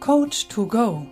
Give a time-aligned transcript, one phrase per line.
[0.00, 1.06] Coach to Go.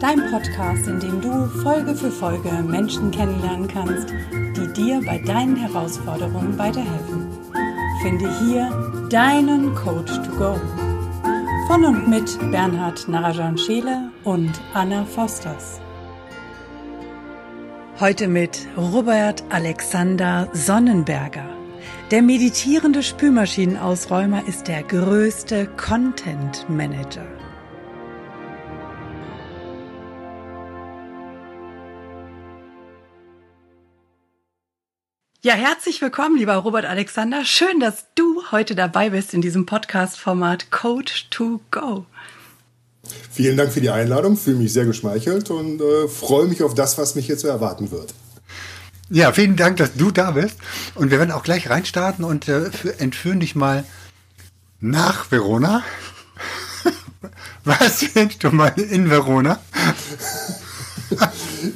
[0.00, 5.54] Dein Podcast, in dem du Folge für Folge Menschen kennenlernen kannst, die dir bei deinen
[5.54, 7.28] Herausforderungen weiterhelfen.
[8.00, 10.58] Finde hier deinen Coach to Go.
[11.66, 15.80] Von und mit Bernhard Narajan Scheele und Anna Fosters.
[18.00, 21.53] Heute mit Robert Alexander Sonnenberger.
[22.14, 27.26] Der meditierende Spülmaschinenausräumer ist der größte Content Manager.
[35.42, 37.44] Ja, herzlich willkommen, lieber Robert Alexander.
[37.44, 42.06] Schön, dass du heute dabei bist in diesem Podcast-Format Coach to Go.
[43.32, 46.96] Vielen Dank für die Einladung, fühle mich sehr geschmeichelt und äh, freue mich auf das,
[46.96, 48.14] was mich jetzt erwarten wird.
[49.10, 50.56] Ja, vielen Dank, dass du da bist.
[50.94, 53.84] Und wir werden auch gleich reinstarten und äh, entführen dich mal
[54.80, 55.82] nach Verona.
[57.64, 59.60] Was willst du mal in Verona?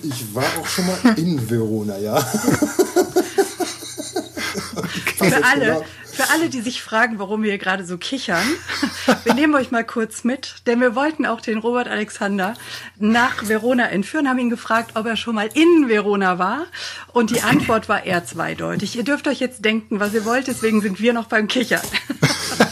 [0.02, 2.20] Ich war auch schon mal in Verona, ja.
[5.16, 5.84] Für alle.
[6.18, 8.42] Für alle, die sich fragen, warum wir hier gerade so kichern,
[9.22, 12.54] wir nehmen euch mal kurz mit, denn wir wollten auch den Robert Alexander
[12.98, 16.66] nach Verona entführen, haben ihn gefragt, ob er schon mal in Verona war
[17.12, 18.96] und die Antwort war eher zweideutig.
[18.96, 21.82] Ihr dürft euch jetzt denken, was ihr wollt, deswegen sind wir noch beim Kichern.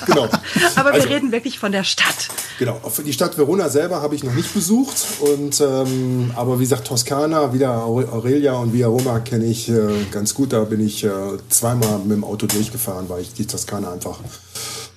[0.07, 0.29] Genau.
[0.77, 2.29] Aber wir also, reden wirklich von der Stadt.
[2.59, 2.81] Genau.
[3.05, 4.97] Die Stadt Verona selber habe ich noch nicht besucht.
[5.21, 9.75] Und, ähm, aber wie gesagt, Toskana, wieder Aurelia und Via Roma kenne ich äh,
[10.11, 10.53] ganz gut.
[10.53, 11.11] Da bin ich äh,
[11.51, 14.21] zweimal mit dem Auto durchgefahren, weil ich die Toskana einfach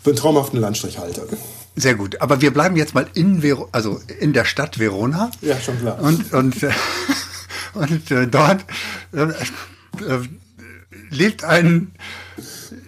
[0.02, 1.28] für einen traumhaften Landstrich halte.
[1.76, 2.22] Sehr gut.
[2.22, 5.32] Aber wir bleiben jetzt mal in, Ver also in der Stadt Verona.
[5.42, 6.00] Ja, schon klar.
[6.02, 6.72] Und, und, äh,
[7.74, 8.66] und äh, dort
[9.14, 10.28] äh, äh
[11.10, 11.92] lebt ein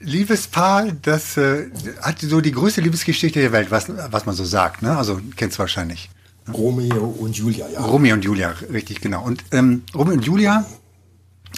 [0.01, 1.69] Liebespaar, das äh,
[2.01, 4.81] hat so die größte Liebesgeschichte der Welt, was, was man so sagt.
[4.81, 4.97] Ne?
[4.97, 6.09] Also kennst du wahrscheinlich.
[6.51, 7.81] Romeo und Julia, ja.
[7.81, 9.23] Romeo und Julia, richtig, genau.
[9.23, 10.65] Und ähm, Romeo und Julia,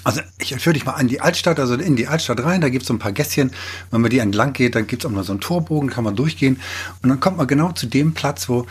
[0.04, 2.84] also ich führe dich mal an die Altstadt, also in die Altstadt rein, da gibt
[2.84, 3.52] es so ein paar Gässchen.
[3.92, 6.16] Wenn man die entlang geht, dann gibt es auch mal so einen Torbogen, kann man
[6.16, 6.60] durchgehen.
[7.02, 8.66] Und dann kommt man genau zu dem Platz, wo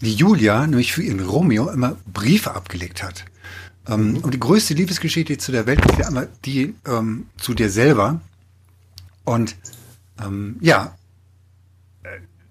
[0.00, 3.24] die Julia nämlich für ihren Romeo immer Briefe abgelegt hat.
[3.88, 4.16] Ähm, mhm.
[4.18, 8.20] Und die größte Liebesgeschichte zu der Welt ist ja immer die ähm, zu dir selber.
[9.24, 9.56] Und
[10.20, 10.96] ähm, ja,
[12.02, 12.08] äh,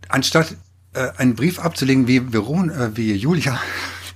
[0.07, 0.55] anstatt
[0.93, 3.59] äh, einen Brief abzulegen wie, Veron, äh, wie Julia.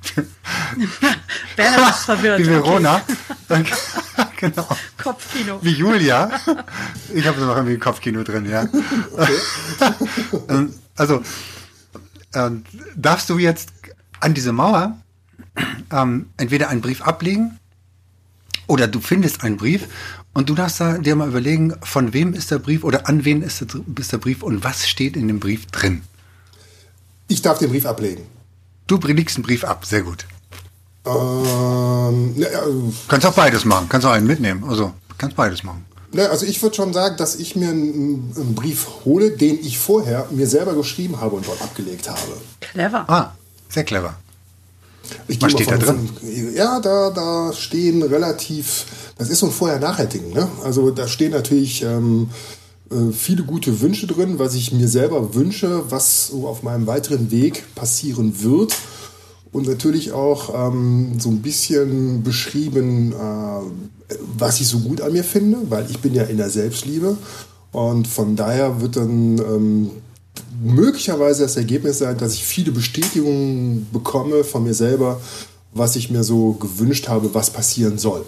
[1.56, 3.02] Wie Verona.
[3.50, 3.74] Okay.
[4.38, 4.68] genau.
[5.02, 5.60] Kopfkino.
[5.62, 6.32] Wie Julia.
[7.14, 8.64] Ich habe noch irgendwie ein Kopfkino drin, ja.
[8.64, 9.38] Okay.
[10.50, 11.24] Ähm, also,
[12.34, 12.64] ähm,
[12.96, 13.72] darfst du jetzt
[14.20, 14.98] an diese Mauer
[15.92, 17.60] ähm, entweder einen Brief ablegen
[18.68, 19.88] oder du findest einen Brief
[20.34, 23.42] und du darfst da dir mal überlegen, von wem ist der Brief oder an wen
[23.42, 23.68] ist der,
[24.00, 26.02] ist der Brief und was steht in dem Brief drin.
[27.28, 28.24] Ich darf den Brief ablegen.
[28.88, 30.26] Du legst einen Brief ab, sehr gut.
[31.06, 32.60] Ähm, ne, äh,
[33.08, 34.64] kannst auch beides machen, kannst auch einen mitnehmen.
[34.68, 35.86] Also kannst beides machen.
[36.14, 39.80] Ne, also ich würde schon sagen, dass ich mir einen, einen, Brief hole, den ich
[39.80, 42.20] vorher mir selber geschrieben habe und dort abgelegt habe.
[42.60, 43.10] Clever.
[43.10, 43.32] Ah,
[43.70, 44.16] sehr clever.
[45.28, 46.10] Ich Was steht von, da drin?
[46.10, 48.86] Von, ja, da, da stehen relativ,
[49.24, 50.34] das ist so ein Vorher-Nachher-Ding.
[50.34, 50.50] Ne?
[50.66, 52.28] Also da stehen natürlich ähm,
[52.92, 57.32] äh, viele gute Wünsche drin, was ich mir selber wünsche, was so auf meinem weiteren
[57.32, 58.76] Weg passieren wird.
[59.54, 65.24] Und natürlich auch ähm, so ein bisschen beschrieben, äh, was ich so gut an mir
[65.24, 67.16] finde, weil ich bin ja in der Selbstliebe.
[67.72, 69.92] Und von daher wird dann ähm,
[70.62, 75.22] möglicherweise das Ergebnis sein, dass ich viele Bestätigungen bekomme von mir selber,
[75.74, 78.26] was ich mir so gewünscht habe, was passieren soll.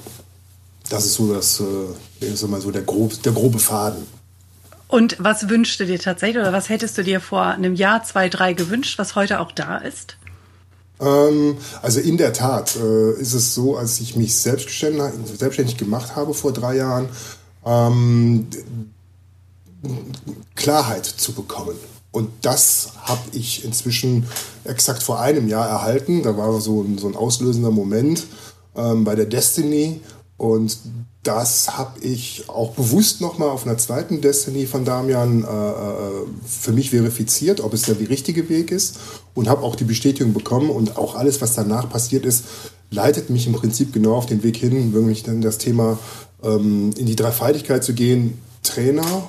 [0.89, 4.05] Das ist so das, äh, ist mal so der, grob, der grobe Faden.
[4.87, 8.29] Und was wünschst du dir tatsächlich oder was hättest du dir vor einem Jahr, zwei,
[8.29, 10.17] drei gewünscht, was heute auch da ist?
[10.99, 16.15] Ähm, also in der Tat äh, ist es so, als ich mich selbstständig, selbstständig gemacht
[16.15, 17.09] habe vor drei Jahren,
[17.65, 18.47] ähm,
[20.55, 21.75] Klarheit zu bekommen.
[22.11, 24.25] Und das habe ich inzwischen
[24.63, 26.23] exakt vor einem Jahr erhalten.
[26.23, 28.25] Da war so ein, so ein auslösender Moment
[28.75, 29.99] ähm, bei der Destiny.
[30.37, 30.77] Und
[31.23, 36.73] das habe ich auch bewusst nochmal auf einer zweiten Destiny von Damian äh, äh, für
[36.73, 38.97] mich verifiziert, ob es der richtige Weg ist.
[39.33, 40.69] Und habe auch die Bestätigung bekommen.
[40.69, 42.43] Und auch alles, was danach passiert ist,
[42.91, 45.97] leitet mich im Prinzip genau auf den Weg hin, wirklich dann das Thema
[46.43, 48.37] ähm, in die Dreifaltigkeit zu gehen.
[48.61, 49.23] Trainer,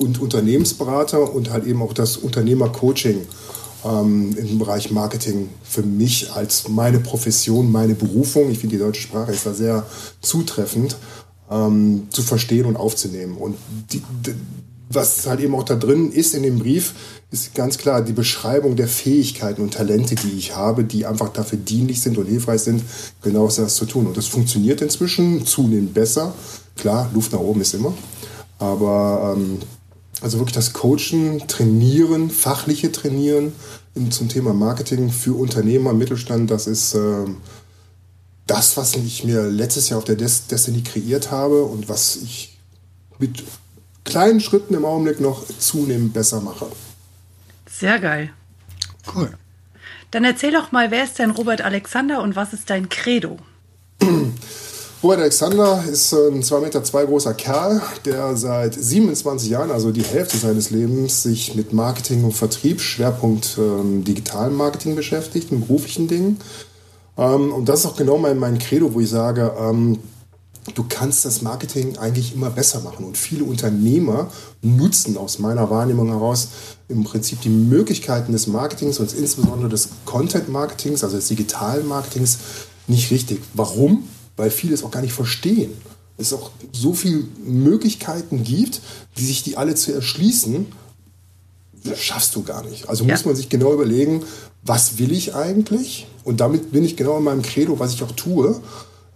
[0.00, 3.26] und Unternehmensberater und halt eben auch das Unternehmercoaching
[3.84, 9.02] ähm, im Bereich Marketing für mich als meine Profession, meine Berufung, ich finde die deutsche
[9.02, 9.86] Sprache ist da sehr
[10.20, 10.96] zutreffend,
[11.50, 13.36] ähm, zu verstehen und aufzunehmen.
[13.36, 13.56] Und
[13.92, 14.34] die, die,
[14.92, 16.94] was halt eben auch da drin ist in dem Brief,
[17.30, 21.58] ist ganz klar die Beschreibung der Fähigkeiten und Talente, die ich habe, die einfach dafür
[21.58, 22.82] dienlich sind und hilfreich sind,
[23.22, 24.08] genau das zu tun.
[24.08, 26.34] Und das funktioniert inzwischen zunehmend besser.
[26.76, 27.94] Klar, Luft nach oben ist immer.
[28.58, 29.58] Aber ähm,
[30.20, 33.52] also wirklich das Coachen, Trainieren, fachliche Trainieren
[34.10, 37.26] zum Thema Marketing für Unternehmer, Mittelstand, das ist äh,
[38.46, 42.58] das, was ich mir letztes Jahr auf der Destiny kreiert habe und was ich
[43.18, 43.44] mit
[44.04, 46.66] kleinen Schritten im Augenblick noch zunehmend besser mache.
[47.70, 48.30] Sehr geil.
[49.14, 49.30] Cool.
[50.10, 53.38] Dann erzähl doch mal, wer ist denn Robert Alexander und was ist dein Credo?
[55.02, 60.02] Robert Alexander ist ein 2,2 Meter zwei großer Kerl, der seit 27 Jahren, also die
[60.02, 66.06] Hälfte seines Lebens, sich mit Marketing und Vertrieb, Schwerpunkt ähm, digitalen Marketing beschäftigt, in beruflichen
[66.06, 66.38] Dingen.
[67.16, 70.00] Ähm, und das ist auch genau mein, mein Credo, wo ich sage, ähm,
[70.74, 73.06] du kannst das Marketing eigentlich immer besser machen.
[73.06, 74.28] Und viele Unternehmer
[74.60, 76.48] nutzen aus meiner Wahrnehmung heraus
[76.88, 82.36] im Prinzip die Möglichkeiten des Marketings und insbesondere des Content-Marketings, also des digitalen Marketings,
[82.86, 83.40] nicht richtig.
[83.54, 84.04] Warum?
[84.36, 85.72] Weil viele es auch gar nicht verstehen.
[86.16, 88.80] Es auch so viele Möglichkeiten gibt,
[89.16, 90.66] die sich die alle zu erschließen,
[91.96, 92.88] schaffst du gar nicht.
[92.88, 93.14] Also ja.
[93.14, 94.22] muss man sich genau überlegen,
[94.62, 96.06] was will ich eigentlich?
[96.24, 98.60] Und damit bin ich genau in meinem Credo, was ich auch tue.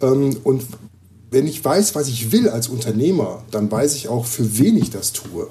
[0.00, 0.64] Ähm, und
[1.30, 4.90] wenn ich weiß, was ich will als Unternehmer, dann weiß ich auch, für wen ich
[4.90, 5.48] das tue.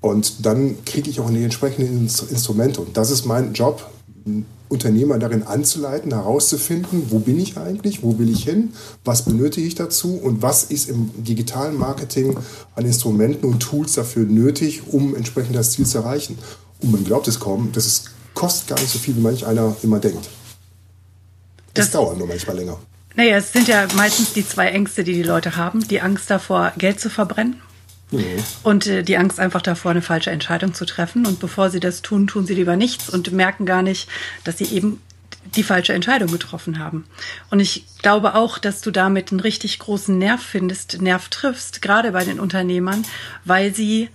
[0.00, 2.80] Und dann kriege ich auch die entsprechenden Instrumente.
[2.80, 3.88] Und das ist mein Job,
[4.68, 8.72] Unternehmer darin anzuleiten, herauszufinden, wo bin ich eigentlich, wo will ich hin,
[9.04, 12.36] was benötige ich dazu und was ist im digitalen Marketing
[12.74, 16.38] an Instrumenten und Tools dafür nötig, um entsprechend das Ziel zu erreichen.
[16.80, 19.76] Und man glaubt es kaum, das ist, kostet gar nicht so viel, wie manch einer
[19.82, 20.28] immer denkt.
[21.74, 22.78] Das, das dauert nur manchmal länger.
[23.14, 25.86] Naja, es sind ja meistens die zwei Ängste, die die Leute haben.
[25.88, 27.62] Die Angst davor, Geld zu verbrennen.
[28.10, 28.44] Mhm.
[28.62, 31.26] Und äh, die Angst einfach davor, eine falsche Entscheidung zu treffen.
[31.26, 34.08] Und bevor sie das tun, tun sie lieber nichts und merken gar nicht,
[34.44, 35.00] dass sie eben
[35.54, 37.04] die falsche Entscheidung getroffen haben.
[37.50, 42.12] Und ich glaube auch, dass du damit einen richtig großen Nerv findest, Nerv triffst, gerade
[42.12, 43.04] bei den Unternehmern,
[43.44, 44.08] weil sie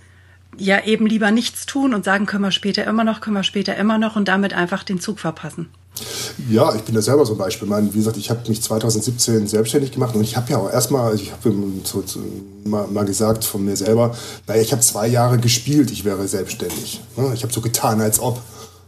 [0.58, 3.76] ja eben lieber nichts tun und sagen, können wir später immer noch, können wir später
[3.76, 5.70] immer noch und damit einfach den Zug verpassen.
[6.50, 7.68] Ja, ich bin da selber so ein Beispiel.
[7.68, 11.10] Meine, wie gesagt, ich habe mich 2017 selbstständig gemacht und ich habe ja auch erstmal,
[11.10, 11.52] also ich habe
[12.64, 14.16] mal, mal, gesagt von mir selber,
[14.46, 17.02] naja, ich habe zwei Jahre gespielt, ich wäre selbstständig.
[17.16, 17.32] Ne?
[17.34, 18.40] Ich habe so getan, als ob.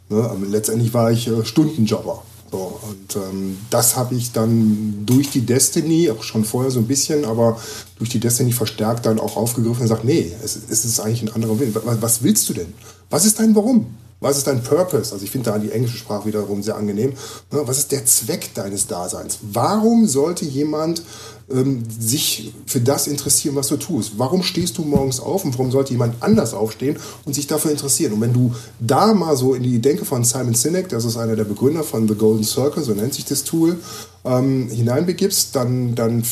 [0.09, 0.23] Ne?
[0.23, 2.23] Aber letztendlich war ich äh, Stundenjobber.
[2.55, 7.25] Und ähm, das habe ich dann durch die Destiny, auch schon vorher so ein bisschen,
[7.25, 7.61] aber
[7.99, 11.59] durch die Destiny verstärkt dann auch aufgegriffen und gesagt, nee, es, ist eigentlich ein anderer
[11.59, 11.75] Willen.
[12.01, 12.73] Was willst du denn?
[13.11, 13.87] Was ist dein Warum?
[14.21, 15.13] Was ist dein Purpose?
[15.13, 17.11] Also ich finde da die englische Sprache wiederum sehr angenehm.
[17.53, 19.39] Ne, was ist der Zweck deines Daseins?
[19.43, 21.03] Warum sollte jemand
[21.51, 24.13] ähm, sich für das interessieren, was du tust?
[24.17, 28.15] Warum stehst du morgens auf und warum sollte jemand anders aufstehen und sich dafür interessieren?
[28.15, 31.37] Und wenn du da mal so in die Denke von Simon Sinek, das ist einer
[31.37, 33.79] der Begründer von The Golden Circle, so nennt sich das Tool,
[34.25, 36.23] ähm, hineinbegibst, dann, dann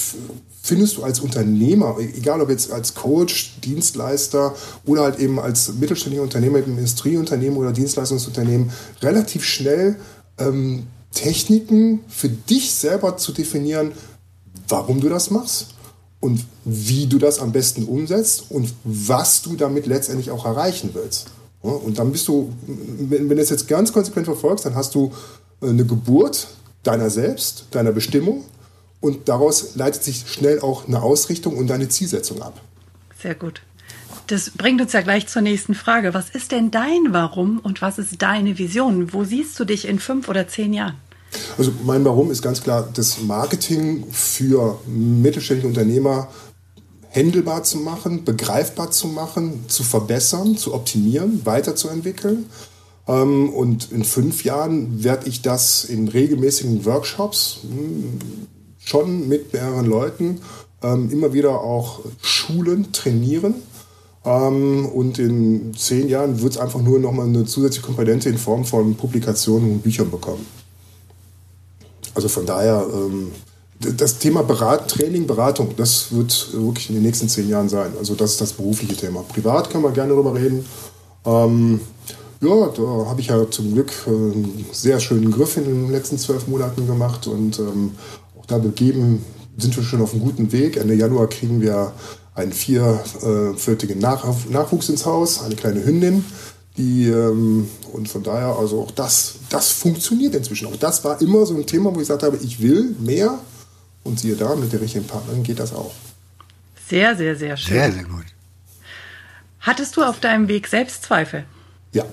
[0.63, 4.55] findest du als Unternehmer, egal ob jetzt als Coach, Dienstleister
[4.87, 8.71] oder halt eben als mittelständiger Unternehmer im Industrieunternehmen oder Dienstleistungsunternehmen,
[9.03, 9.97] relativ schnell
[10.39, 13.93] ähm, Techniken für dich selber zu definieren,
[14.69, 15.69] warum du das machst
[16.21, 21.27] und wie du das am besten umsetzt und was du damit letztendlich auch erreichen willst.
[21.61, 25.11] und dann bist du, wenn, wenn du das jetzt ganz konsequent verfolgst, dann hast du
[25.61, 26.49] äh, eine Geburt
[26.85, 28.45] deiner selbst, deiner Bestimmung
[29.03, 32.59] und daraus leitet sich schnell auch eine Ausrichtung und eine Zielsetzung ab.
[33.21, 33.61] Sehr gut.
[34.29, 36.15] Das bringt uns ja gleich zur nächsten Frage.
[36.15, 39.13] Was ist denn dein Warum und was ist deine Vision?
[39.13, 40.95] Wo siehst du dich in fünf oder zehn Jahren?
[41.59, 46.29] Also mein Warum ist ganz klar, das Marketing für mittelständische Unternehmer
[47.09, 52.47] händelbar zu machen, begreifbar zu machen, zu verbessern, zu optimieren, weiterzuentwickeln.
[53.09, 58.19] Ähm, und in fünf Jahren werde ich das in regelmäßigen Workshops hm,
[58.85, 60.41] schon mit mehreren Leuten
[60.83, 63.55] ähm, immer wieder auch schulen, trainieren.
[64.25, 68.65] Ähm, und in zehn Jahren wird es einfach nur nochmal eine zusätzliche Komponente in Form
[68.65, 70.47] von Publikationen und Büchern bekommen.
[72.15, 73.33] Also von daher, ähm,
[73.81, 77.93] das Thema Berat, Training, Beratung, das wird wirklich in den nächsten zehn Jahren sein.
[77.99, 79.23] Also das ist das berufliche Thema.
[79.23, 80.65] Privat können wir gerne darüber reden.
[81.25, 81.81] Ähm,
[82.41, 86.47] ja, da habe ich ja zum Glück einen sehr schönen Griff in den letzten zwölf
[86.49, 87.93] Monaten gemacht und ähm,
[88.43, 89.25] auch da begeben
[89.57, 90.77] sind wir schon auf einem guten Weg.
[90.77, 91.93] Ende Januar kriegen wir
[92.35, 96.25] einen vierviertigen Nach Nachwuchs ins Haus, eine kleine Hündin.
[96.79, 100.69] Die, ähm, und von daher, also auch das, das funktioniert inzwischen.
[100.69, 103.39] Auch das war immer so ein Thema, wo ich gesagt habe, ich will mehr.
[104.05, 105.93] Und siehe da, mit der richtigen Partnerin geht das auch.
[106.89, 107.75] Sehr, sehr, sehr schön.
[107.75, 108.25] Sehr, sehr gut.
[109.61, 111.45] Hattest du auf deinem Weg Selbstzweifel?
[111.93, 112.05] Ja.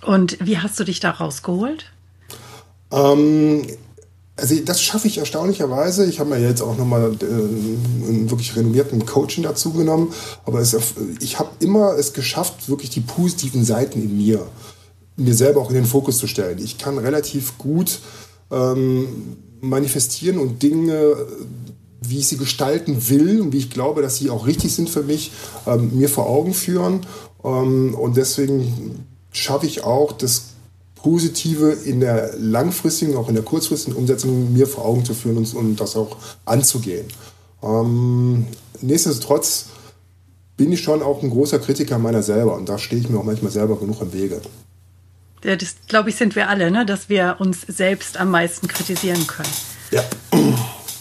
[0.00, 1.92] Und wie hast du dich da rausgeholt?
[2.90, 3.66] Ähm,
[4.36, 6.06] also das schaffe ich erstaunlicherweise.
[6.06, 10.12] Ich habe mir jetzt auch nochmal äh, einen wirklich renommierten Coaching dazu genommen.
[10.44, 10.76] Aber es,
[11.20, 14.44] ich habe immer es geschafft, wirklich die positiven Seiten in mir,
[15.16, 16.58] mir selber auch in den Fokus zu stellen.
[16.58, 18.00] Ich kann relativ gut
[18.50, 21.16] ähm, manifestieren und Dinge,
[22.00, 25.04] wie ich sie gestalten will und wie ich glaube, dass sie auch richtig sind für
[25.04, 25.30] mich,
[25.66, 27.06] ähm, mir vor Augen führen.
[27.44, 30.53] Ähm, und deswegen schaffe ich auch das
[31.04, 35.52] Positive in der langfristigen, auch in der kurzfristigen Umsetzung mir vor Augen zu führen und,
[35.52, 37.04] und das auch anzugehen.
[37.62, 38.46] Ähm,
[38.80, 39.66] nichtsdestotrotz
[40.56, 43.24] bin ich schon auch ein großer Kritiker meiner selber und da stehe ich mir auch
[43.24, 44.40] manchmal selber genug im Wege.
[45.42, 46.86] Ja, das glaube ich sind wir alle, ne?
[46.86, 49.52] dass wir uns selbst am meisten kritisieren können.
[49.90, 50.02] Ja.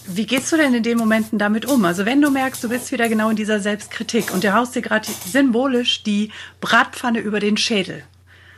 [0.05, 1.85] Wie gehst du denn in den Momenten damit um?
[1.85, 4.81] Also wenn du merkst, du bist wieder genau in dieser Selbstkritik und du haust dir
[4.81, 6.29] gerade symbolisch die
[6.59, 8.03] Bratpfanne über den Schädel.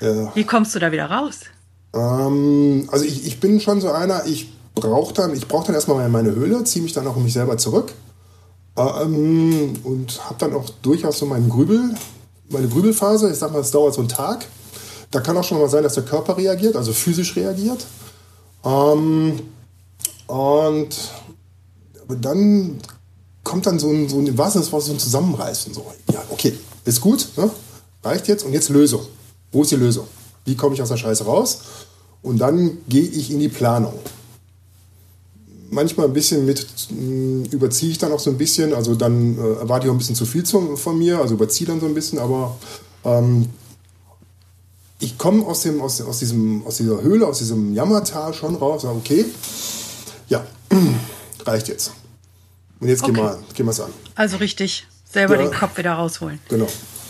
[0.02, 0.36] Ja.
[0.36, 1.42] Wie kommst du da wieder raus?
[1.94, 6.10] Ähm, also ich, ich bin schon so einer, ich brauche dann, ich brauche dann erstmal
[6.10, 7.94] meine Höhle, ziehe mich dann auch um mich selber zurück
[8.78, 11.96] ähm, und habe dann auch durchaus so meinen Grübel,
[12.50, 13.32] meine Grübelphase.
[13.32, 14.46] Ich sag mal, es dauert so einen Tag.
[15.12, 17.86] Da kann auch schon mal sein, dass der Körper reagiert, also physisch reagiert.
[18.66, 19.40] Ähm,
[20.28, 20.90] und
[22.10, 22.80] dann
[23.44, 25.74] kommt dann so ein, so ein, was ist, was so ein Zusammenreißen.
[25.74, 27.50] So, ja, okay, ist gut, ne?
[28.04, 29.02] reicht jetzt und jetzt Lösung.
[29.56, 30.06] Wo ist die Lösung?
[30.44, 31.60] Wie komme ich aus der Scheiße raus?
[32.22, 33.94] Und dann gehe ich in die Planung.
[35.70, 39.60] Manchmal ein bisschen mit, mh, überziehe ich dann auch so ein bisschen, also dann äh,
[39.62, 41.94] erwarte ich auch ein bisschen zu viel zu, von mir, also überziehe dann so ein
[41.94, 42.58] bisschen, aber
[43.06, 43.48] ähm,
[45.00, 48.82] ich komme aus, dem, aus, aus, diesem, aus dieser Höhle, aus diesem Jammertal schon raus,
[48.82, 49.26] sage, okay,
[50.28, 50.46] ja,
[51.46, 51.94] reicht jetzt.
[52.82, 53.38] Und jetzt okay.
[53.54, 53.94] gehen wir es an.
[54.16, 56.40] Also richtig, selber ja, den Kopf wieder rausholen.
[56.50, 56.68] Genau.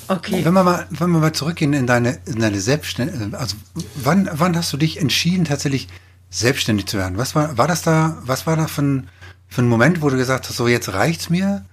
[0.08, 0.46] Okay.
[0.46, 3.56] Wenn wir mal, wenn wir mal zurückgehen in deine, in deine Selbstständigkeit, also
[3.96, 5.88] wann, wann hast du dich entschieden, tatsächlich
[6.30, 7.18] selbstständig zu werden?
[7.18, 9.10] Was war, war das da, was war da für ein,
[9.48, 11.66] für ein Moment, wo du gesagt hast, so jetzt reicht's mir,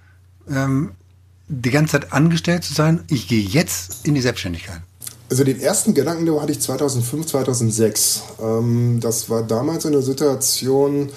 [0.49, 0.91] ähm,
[1.47, 4.81] die ganze Zeit angestellt zu sein, ich gehe jetzt in die Selbstständigkeit?
[5.29, 8.23] Also den ersten Gedanken den hatte ich 2005, 2006.
[8.41, 11.09] Ähm, das war damals eine Situation,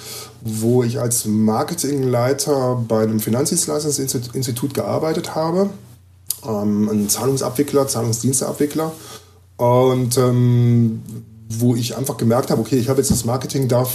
[0.42, 5.70] wo ich als Marketingleiter bei einem Finanzdienstleistungsinstitut gearbeitet habe
[6.48, 8.92] ähm, ein Zahlungsabwickler, Zahlungsdiensteabwickler.
[9.56, 11.02] Und ähm,
[11.48, 13.86] wo ich einfach gemerkt habe, okay, ich habe jetzt das Marketing da äh,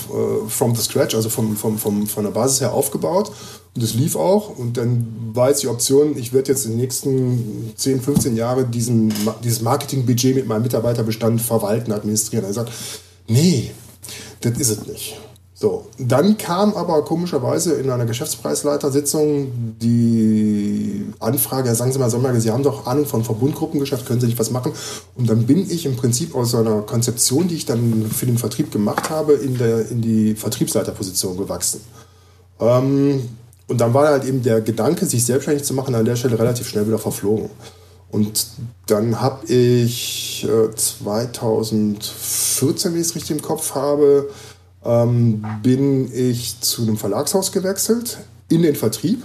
[0.48, 3.32] from the scratch, also vom, vom, vom, von der Basis her aufgebaut.
[3.76, 4.58] Und es lief auch.
[4.58, 8.72] Und dann war jetzt die Option, ich werde jetzt in den nächsten 10, 15 Jahren
[8.72, 12.46] diesen, dieses Marketingbudget mit meinem Mitarbeiterbestand verwalten, administrieren.
[12.46, 12.72] Er sagt,
[13.28, 13.72] nee,
[14.42, 15.20] das ist es nicht.
[15.62, 22.50] So, dann kam aber komischerweise in einer Geschäftspreisleitersitzung die Anfrage, sagen Sie mal, Sommer, Sie
[22.50, 24.72] haben doch Ahnung von Verbundgruppengeschäft, können Sie nicht was machen?
[25.16, 28.72] Und dann bin ich im Prinzip aus einer Konzeption, die ich dann für den Vertrieb
[28.72, 31.82] gemacht habe, in, der, in die Vertriebsleiterposition gewachsen.
[32.60, 33.30] Ähm,
[33.68, 36.68] und dann war halt eben der Gedanke, sich selbstständig zu machen, an der Stelle relativ
[36.68, 37.52] schnell wieder verflogen.
[38.10, 38.48] Und
[38.88, 44.28] dann habe ich äh, 2014, wenn ich es richtig im Kopf habe,
[44.84, 48.20] ähm, bin ich zu einem Verlagshaus gewechselt,
[48.50, 49.24] in den Vertrieb.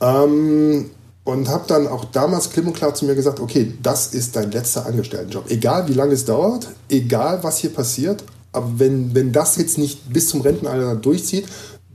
[0.00, 0.90] Ähm,
[1.24, 4.50] und habe dann auch damals klipp und klar zu mir gesagt, okay, das ist dein
[4.50, 5.50] letzter Angestelltenjob.
[5.50, 10.12] Egal wie lange es dauert, egal was hier passiert, aber wenn, wenn das jetzt nicht
[10.12, 11.46] bis zum Rentenalter durchzieht,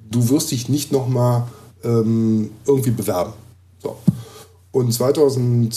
[0.10, 1.48] du wirst dich nicht nochmal
[1.84, 3.34] ähm, irgendwie bewerben.
[3.82, 3.98] So.
[4.72, 5.74] Und 2000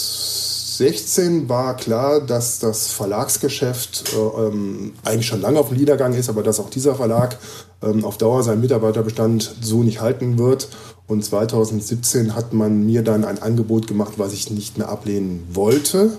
[0.78, 6.28] 2016 war klar, dass das Verlagsgeschäft äh, ähm, eigentlich schon lange auf dem Niedergang ist,
[6.28, 7.36] aber dass auch dieser Verlag
[7.82, 10.68] ähm, auf Dauer seinen Mitarbeiterbestand so nicht halten wird.
[11.08, 16.12] Und 2017 hat man mir dann ein Angebot gemacht, was ich nicht mehr ablehnen wollte.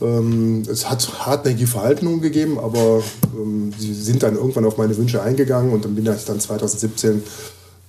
[0.00, 3.02] Ähm, es hat hartnäckige Verhaltenungen gegeben, aber
[3.36, 7.20] ähm, sie sind dann irgendwann auf meine Wünsche eingegangen und dann bin ich dann 2017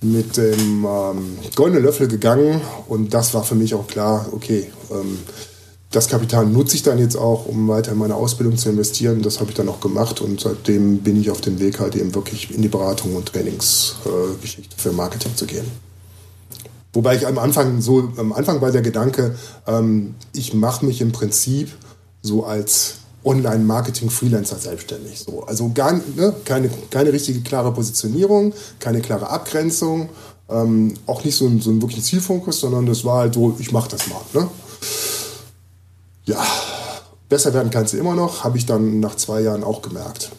[0.00, 5.18] mit dem ähm, goldenen Löffel gegangen und das war für mich auch klar, okay, ähm,
[5.94, 9.22] das Kapital nutze ich dann jetzt auch, um weiter in meine Ausbildung zu investieren.
[9.22, 12.12] Das habe ich dann auch gemacht und seitdem bin ich auf dem Weg, halt eben
[12.14, 15.64] wirklich in die Beratung und Trainingsgeschichte äh, für Marketing zu gehen.
[16.92, 19.36] Wobei ich am Anfang so, am Anfang war der Gedanke,
[19.68, 21.70] ähm, ich mache mich im Prinzip
[22.22, 25.20] so als Online-Marketing-Freelancer selbstständig.
[25.20, 25.44] So.
[25.44, 30.08] Also gar, ne, keine, keine richtige klare Positionierung, keine klare Abgrenzung,
[30.48, 33.70] ähm, auch nicht so ein, so ein wirklichen Zielfokus, sondern das war halt so, ich
[33.70, 34.20] mache das mal.
[34.32, 34.48] Ne?
[36.24, 36.44] Ja,
[37.28, 40.30] besser werden kannst du immer noch, habe ich dann nach zwei Jahren auch gemerkt.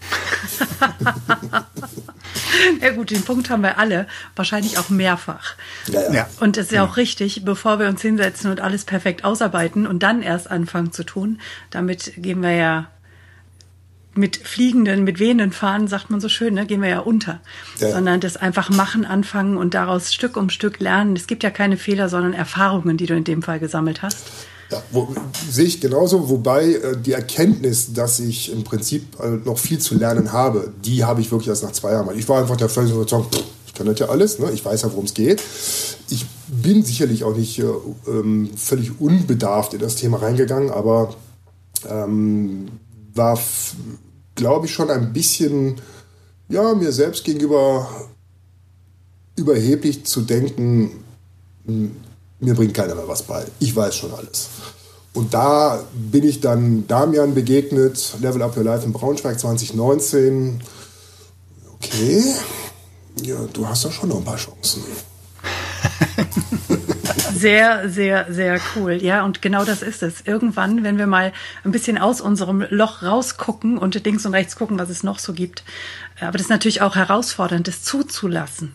[2.80, 4.06] Ja gut, den Punkt haben wir alle,
[4.36, 5.54] wahrscheinlich auch mehrfach.
[5.88, 6.28] Ja, ja.
[6.40, 10.02] Und es ist ja auch richtig, bevor wir uns hinsetzen und alles perfekt ausarbeiten und
[10.02, 12.90] dann erst anfangen zu tun, damit gehen wir ja
[14.14, 17.40] mit fliegenden, mit wehenden Fahnen, sagt man so schön, ne, gehen wir ja unter.
[17.78, 17.92] Ja.
[17.92, 21.16] Sondern das einfach machen, anfangen und daraus Stück um Stück lernen.
[21.16, 24.26] Es gibt ja keine Fehler, sondern Erfahrungen, die du in dem Fall gesammelt hast.
[24.70, 25.08] Ja, wo,
[25.50, 29.96] sehe ich genauso, wobei äh, die Erkenntnis, dass ich im Prinzip äh, noch viel zu
[29.96, 32.16] lernen habe, die habe ich wirklich erst nach zwei Jahren.
[32.16, 33.26] Ich war einfach der völlig Überzeugung,
[33.66, 34.50] ich kann das ja alles, ne?
[34.52, 35.42] ich weiß ja, worum es geht.
[36.08, 37.64] Ich bin sicherlich auch nicht äh,
[38.06, 41.14] ähm, völlig unbedarft in das Thema reingegangen, aber
[41.88, 42.68] ähm,
[43.12, 43.38] war,
[44.36, 45.80] glaube ich, schon ein bisschen,
[46.48, 47.88] ja, mir selbst gegenüber
[49.34, 51.02] überheblich zu denken,
[51.66, 51.90] hm,
[52.40, 53.44] mir bringt keiner mehr was bei.
[53.58, 54.48] Ich weiß schon alles.
[55.12, 60.62] Und da bin ich dann Damian begegnet, Level Up Your Life in Braunschweig 2019.
[61.74, 62.22] Okay,
[63.22, 64.82] ja, du hast doch schon noch ein paar Chancen.
[67.34, 69.02] Sehr, sehr, sehr cool.
[69.02, 70.20] Ja, und genau das ist es.
[70.26, 71.32] Irgendwann, wenn wir mal
[71.64, 75.32] ein bisschen aus unserem Loch rausgucken und links und rechts gucken, was es noch so
[75.32, 75.64] gibt.
[76.20, 78.74] Aber das ist natürlich auch herausfordernd, das zuzulassen.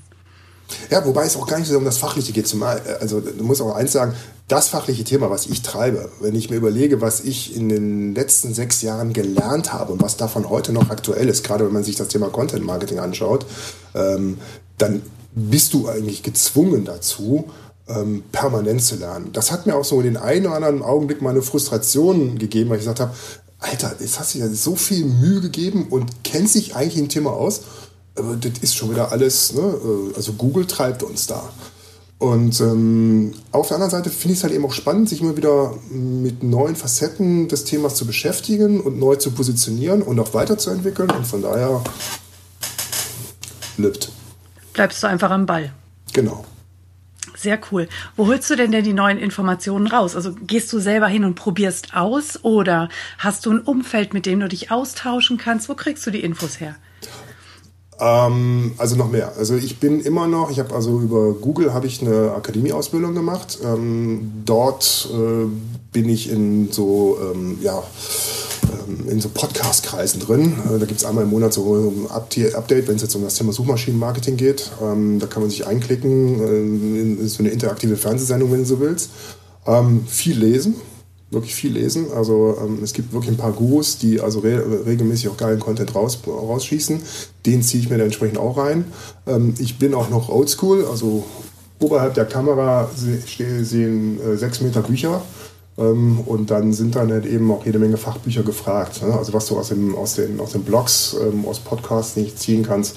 [0.90, 2.48] Ja, wobei es auch gar nicht so um das Fachliche geht.
[2.48, 4.16] Zumal, also du musst auch eins sagen,
[4.48, 8.54] das fachliche Thema, was ich treibe, wenn ich mir überlege, was ich in den letzten
[8.54, 11.96] sechs Jahren gelernt habe und was davon heute noch aktuell ist, gerade wenn man sich
[11.96, 13.46] das Thema Content Marketing anschaut,
[13.96, 14.38] ähm,
[14.78, 15.02] dann
[15.34, 17.50] bist du eigentlich gezwungen dazu,
[17.88, 19.32] ähm, permanent zu lernen.
[19.34, 22.78] Das hat mir auch so in den einen oder anderen Augenblick meine Frustration gegeben, weil
[22.78, 23.14] ich gesagt habe,
[23.60, 27.32] Alter, jetzt hast du ja so viel Mühe gegeben und kennst dich eigentlich im Thema
[27.32, 27.62] aus,
[28.16, 29.62] aber das ist schon wieder alles, ne?
[29.62, 31.52] äh, also Google treibt uns da.
[32.18, 35.36] Und ähm, auf der anderen Seite finde ich es halt eben auch spannend, sich immer
[35.36, 41.12] wieder mit neuen Facetten des Themas zu beschäftigen und neu zu positionieren und auch weiterzuentwickeln.
[41.12, 41.84] Und von daher
[43.78, 44.12] lübt.
[44.74, 45.74] Bleibst du einfach am Ball.
[46.14, 46.46] Genau.
[47.36, 47.90] Sehr cool.
[48.16, 50.16] Wo holst du denn denn die neuen Informationen raus?
[50.16, 54.40] Also gehst du selber hin und probierst aus oder hast du ein Umfeld, mit dem
[54.40, 55.68] du dich austauschen kannst?
[55.68, 56.76] Wo kriegst du die Infos her?
[58.00, 59.34] Ähm, also noch mehr.
[59.38, 63.60] Also ich bin immer noch, ich habe also über Google habe ich eine Akademieausbildung gemacht.
[63.64, 65.46] Ähm, dort äh,
[65.92, 67.82] bin ich in so, ähm, ja,
[68.88, 70.58] ähm, in so Podcast-Kreisen drin.
[70.68, 73.36] Äh, da gibt es einmal im Monat so ein Update, wenn es jetzt um das
[73.36, 74.72] Thema Suchmaschinenmarketing geht.
[74.82, 78.80] Ähm, da kann man sich einklicken, äh, in so eine interaktive Fernsehsendung, wenn du so
[78.82, 79.12] willst.
[79.66, 80.76] Ähm, viel lesen,
[81.36, 82.08] wirklich viel lesen.
[82.16, 85.94] Also ähm, es gibt wirklich ein paar Gurus, die also re regelmäßig auch geilen Content
[85.94, 87.00] raus, rausschießen.
[87.46, 88.86] Den ziehe ich mir dann entsprechend auch rein.
[89.28, 91.24] Ähm, ich bin auch noch oldschool, also
[91.80, 95.22] oberhalb der Kamera sehen äh, sechs Meter Bücher.
[95.78, 99.02] Ähm, und dann sind dann halt eben auch jede Menge Fachbücher gefragt.
[99.02, 99.14] Ne?
[99.14, 102.64] Also was du aus, dem, aus, den, aus den Blogs, ähm, aus Podcasts nicht ziehen
[102.64, 102.96] kannst,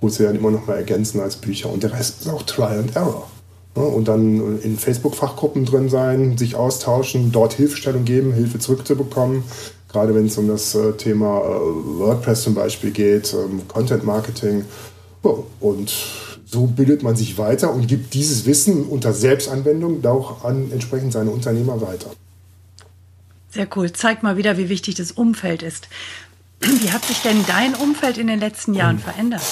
[0.00, 1.70] holst du dann immer noch mal ergänzen als Bücher.
[1.70, 3.28] Und der Rest ist auch Trial and Error.
[3.76, 3.82] Ne?
[3.82, 9.44] Und dann in Facebook-Fachgruppen drin sein, sich austauschen, dort Hilfestellung geben, Hilfe zurückzubekommen.
[9.90, 14.64] Gerade wenn es um das äh, Thema äh, WordPress zum Beispiel geht, ähm, Content Marketing.
[15.60, 15.92] Und
[16.44, 21.30] so bildet man sich weiter und gibt dieses Wissen unter Selbstanwendung auch an entsprechend seine
[21.30, 22.10] Unternehmer weiter.
[23.50, 23.92] Sehr cool.
[23.92, 25.88] Zeig mal wieder, wie wichtig das Umfeld ist.
[26.60, 29.42] Wie hat sich denn dein Umfeld in den letzten Jahren verändert?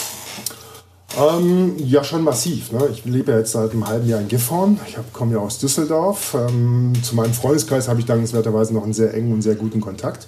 [1.19, 2.73] Ähm, ja, schon massiv.
[2.73, 2.89] Ne?
[2.91, 4.81] Ich lebe jetzt seit einem halben Jahr in Gifhorn.
[4.87, 6.35] Ich komme ja aus Düsseldorf.
[6.35, 10.27] Ähm, zu meinem Freundeskreis habe ich dankenswerterweise noch einen sehr engen und sehr guten Kontakt.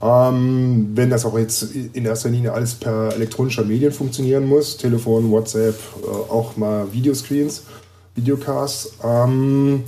[0.00, 5.30] Ähm, wenn das auch jetzt in erster Linie alles per elektronischer Medien funktionieren muss, Telefon,
[5.30, 7.64] WhatsApp, äh, auch mal Videoscreens,
[8.14, 8.92] Videocasts.
[9.04, 9.84] Ähm,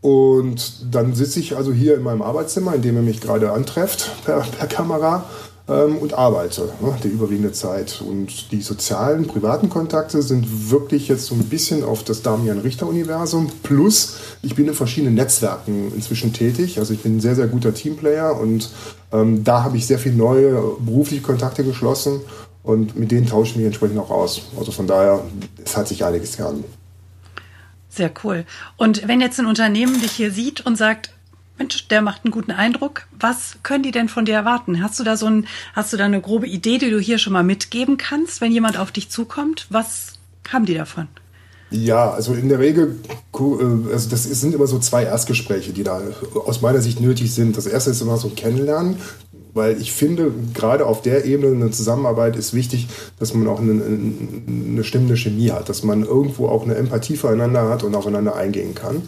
[0.00, 4.24] und dann sitze ich also hier in meinem Arbeitszimmer, in dem ihr mich gerade antrefft
[4.24, 5.24] per, per Kamera
[5.70, 8.02] und arbeite ne, die überwiegende Zeit.
[8.06, 13.50] Und die sozialen, privaten Kontakte sind wirklich jetzt so ein bisschen auf das Damian-Richter-Universum.
[13.62, 16.78] Plus, ich bin in verschiedenen Netzwerken inzwischen tätig.
[16.78, 18.70] Also ich bin ein sehr, sehr guter Teamplayer und
[19.12, 22.20] ähm, da habe ich sehr viele neue berufliche Kontakte geschlossen
[22.62, 24.42] und mit denen tausche ich mich entsprechend auch aus.
[24.58, 25.22] Also von daher,
[25.64, 26.64] es hat sich einiges getan.
[27.88, 28.44] Sehr cool.
[28.76, 31.10] Und wenn jetzt ein Unternehmen dich hier sieht und sagt,
[31.60, 33.02] Mensch, der macht einen guten Eindruck.
[33.20, 34.82] Was können die denn von dir erwarten?
[34.82, 37.34] Hast du da so ein, hast du da eine grobe Idee, die du hier schon
[37.34, 39.66] mal mitgeben kannst, wenn jemand auf dich zukommt?
[39.68, 40.14] Was
[40.48, 41.06] haben die davon?
[41.70, 42.98] Ja, also in der Regel,
[43.34, 46.00] äh, also das sind immer so zwei Erstgespräche, die da
[46.34, 47.56] aus meiner Sicht nötig sind.
[47.58, 48.96] Das erste ist immer so ein Kennenlernen,
[49.52, 53.82] weil ich finde, gerade auf der Ebene eine Zusammenarbeit ist wichtig, dass man auch eine,
[54.48, 58.74] eine stimmende Chemie hat, dass man irgendwo auch eine Empathie füreinander hat und aufeinander eingehen
[58.74, 59.02] kann.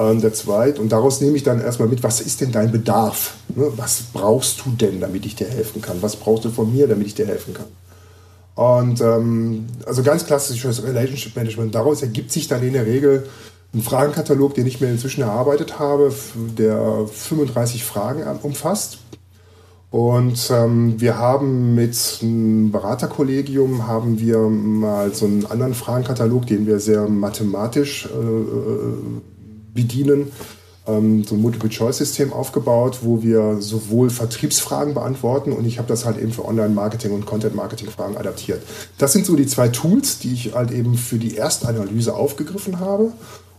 [0.00, 3.34] Der zweite, und daraus nehme ich dann erstmal mit, was ist denn dein Bedarf?
[3.54, 3.70] Ne?
[3.76, 6.00] Was brauchst du denn, damit ich dir helfen kann?
[6.00, 7.66] Was brauchst du von mir, damit ich dir helfen kann?
[8.54, 11.74] Und ähm, also ganz klassisches Relationship Management.
[11.74, 13.26] Daraus ergibt sich dann in der Regel
[13.74, 19.00] ein Fragenkatalog, den ich mir inzwischen erarbeitet habe, der 35 Fragen umfasst.
[19.90, 26.66] Und ähm, wir haben mit einem Beraterkollegium haben wir mal so einen anderen Fragenkatalog, den
[26.66, 29.20] wir sehr mathematisch äh, äh
[29.72, 30.32] bedienen,
[30.86, 36.18] ähm, so ein Multiple-Choice-System aufgebaut, wo wir sowohl Vertriebsfragen beantworten und ich habe das halt
[36.18, 38.62] eben für Online-Marketing und Content-Marketing-Fragen adaptiert.
[38.98, 43.12] Das sind so die zwei Tools, die ich halt eben für die Erstanalyse aufgegriffen habe.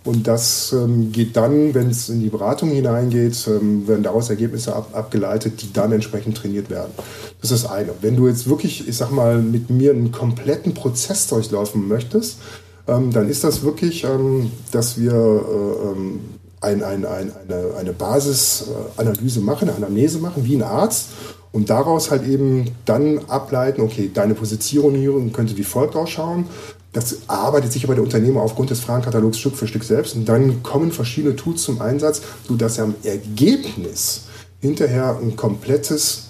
[0.04, 4.76] Und das ähm, geht dann, wenn es in die Beratung hineingeht, ähm, werden daraus Ergebnisse
[4.76, 6.92] ab, abgeleitet, die dann entsprechend trainiert werden.
[7.40, 7.92] Das ist das eine.
[8.02, 12.40] Wenn du jetzt wirklich, ich sag mal, mit mir einen kompletten Prozess durchlaufen möchtest,
[12.88, 16.20] ähm, dann ist das wirklich, ähm, dass wir äh, ähm,
[16.62, 21.10] ein, ein, ein, eine, eine Basisanalyse machen, eine Anamnese machen, wie ein Arzt
[21.52, 26.46] und daraus halt eben dann ableiten, okay, deine Positionierung könnte wie folgt ausschauen.
[26.94, 30.62] Das arbeitet sich aber der Unternehmer aufgrund des Fragenkatalogs Stück für Stück selbst und dann
[30.62, 34.26] kommen verschiedene Tools zum Einsatz, sodass er am Ergebnis
[34.60, 36.28] hinterher ein komplettes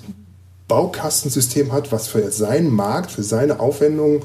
[0.67, 4.21] Baukastensystem hat, was für seinen Markt, für seine Aufwendungen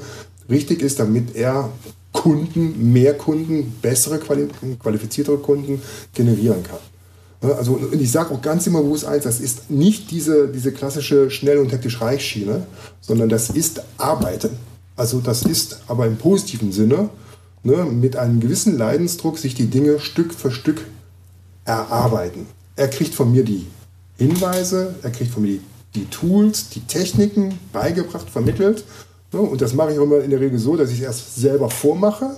[0.49, 1.69] richtig ist, damit er
[2.17, 5.79] Kunden, mehr Kunden, bessere, qualifiziertere Kunden
[6.15, 6.79] generieren kann.
[7.41, 11.29] Also und ich sage auch ganz immer bewusst eins, das ist nicht diese, diese klassische
[11.29, 12.65] schnell und hektisch Reichschiene,
[13.01, 14.49] sondern das ist Arbeiten.
[14.95, 17.09] Also das ist aber im positiven Sinne
[17.61, 20.87] ne, mit einem gewissen Leidensdruck sich die Dinge Stück für Stück
[21.65, 22.47] erarbeiten.
[22.75, 23.67] Er kriegt von mir die
[24.17, 25.61] Hinweise, er kriegt von mir die,
[25.93, 28.83] die Tools, die Techniken beigebracht, vermittelt
[29.31, 32.37] und das mache ich immer in der Regel so, dass ich es erst selber vormache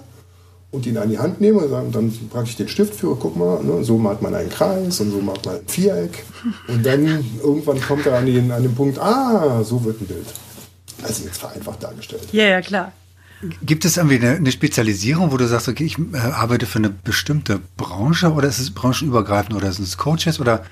[0.72, 3.84] und ihn an die Hand nehme und dann praktisch den Stift führe, guck mal, ne,
[3.84, 6.24] so macht man einen Kreis und so macht man ein Viereck.
[6.68, 10.28] Und dann irgendwann kommt er an den, an den Punkt, ah, so wird ein Bild.
[11.04, 12.28] Also jetzt vereinfacht dargestellt.
[12.32, 12.92] Ja, ja, klar.
[13.64, 16.90] Gibt es irgendwie eine, eine, Spezialisierung, wo du sagst, okay, ich äh, arbeite für eine
[16.90, 20.66] bestimmte Branche oder ist es branchenübergreifend oder sind es Coaches oder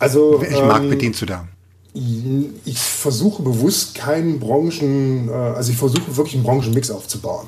[0.00, 1.46] also, welchen ähm, Markt bedienst du da?
[1.94, 7.46] Ich versuche bewusst keinen Branchen, äh, also ich versuche wirklich einen Branchenmix aufzubauen.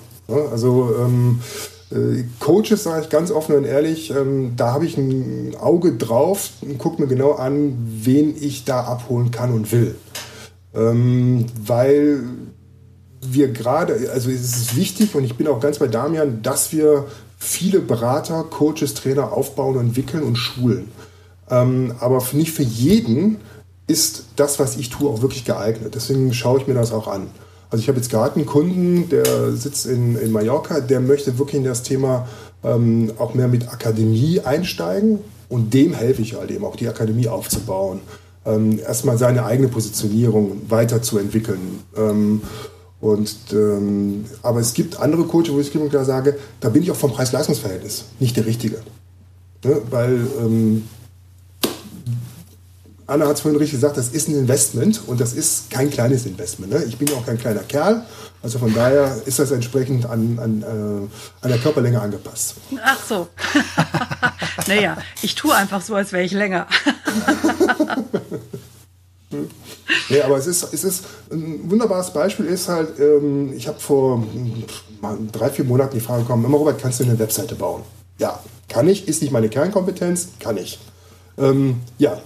[0.51, 1.41] Also ähm,
[1.91, 6.51] äh, Coaches, sage ich ganz offen und ehrlich, ähm, da habe ich ein Auge drauf
[6.61, 9.97] und gucke mir genau an, wen ich da abholen kann und will.
[10.75, 12.23] Ähm, weil
[13.21, 17.07] wir gerade, also es ist wichtig und ich bin auch ganz bei Damian, dass wir
[17.39, 20.89] viele Berater, Coaches, Trainer aufbauen, entwickeln und schulen.
[21.49, 23.39] aber nicht für jeden
[23.91, 25.95] ist das, was ich tue, auch wirklich geeignet.
[25.97, 27.27] Deswegen schaue ich mir das auch an.
[27.71, 31.57] Also ich habe jetzt gerade einen Kunden, der sitzt in, in Mallorca, der möchte wirklich
[31.57, 32.29] in das Thema
[32.63, 37.29] ähm, auch mehr mit Akademie einsteigen und dem helfe ich halt eben auch die Akademie
[37.29, 38.01] aufzubauen.
[38.47, 41.81] Ähm, erstmal seine eigene Positionierung weiterzuentwickeln.
[41.97, 42.43] Ähm,
[43.01, 46.83] und, ähm, aber es gibt andere Coaches, wo ich klipp und klar sage, da bin
[46.83, 48.79] ich auch vom Preis-Leistungs-Verhältnis nicht der Richtige.
[49.65, 49.81] Ne?
[49.91, 50.85] Weil ähm,
[53.11, 56.27] Anna hat es vorhin richtig gesagt, das ist ein Investment und das ist kein kleines
[56.27, 56.73] Investment.
[56.73, 56.85] Ne?
[56.85, 58.05] Ich bin ja auch kein kleiner Kerl,
[58.41, 62.55] also von daher ist das entsprechend an, an, äh, an der Körperlänge angepasst.
[62.85, 63.27] Ach so.
[64.69, 66.69] naja, ich tue einfach so, als wäre ich länger.
[70.09, 74.25] nee, aber es ist, es ist ein wunderbares Beispiel ist halt, ähm, ich habe vor
[75.33, 77.83] drei, vier Monaten die Frage bekommen, immer Robert, kannst du eine Webseite bauen?
[78.19, 80.79] Ja, kann ich, ist nicht meine Kernkompetenz, kann ich.
[81.39, 82.21] Ähm, ja,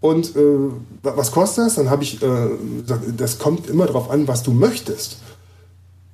[0.00, 0.70] und äh,
[1.02, 1.74] was kostet das?
[1.74, 2.48] Dann habe ich äh,
[2.80, 5.18] gesagt, das kommt immer darauf an, was du möchtest.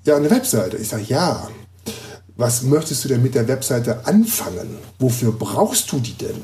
[0.04, 0.76] Ja, eine Webseite.
[0.76, 1.48] Ich sage, ja.
[2.38, 4.76] Was möchtest du denn mit der Webseite anfangen?
[4.98, 6.42] Wofür brauchst du die denn?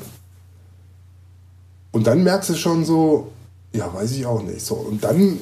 [1.91, 3.31] Und dann merkst du schon so,
[3.73, 4.61] ja, weiß ich auch nicht.
[4.61, 5.39] So, und dann,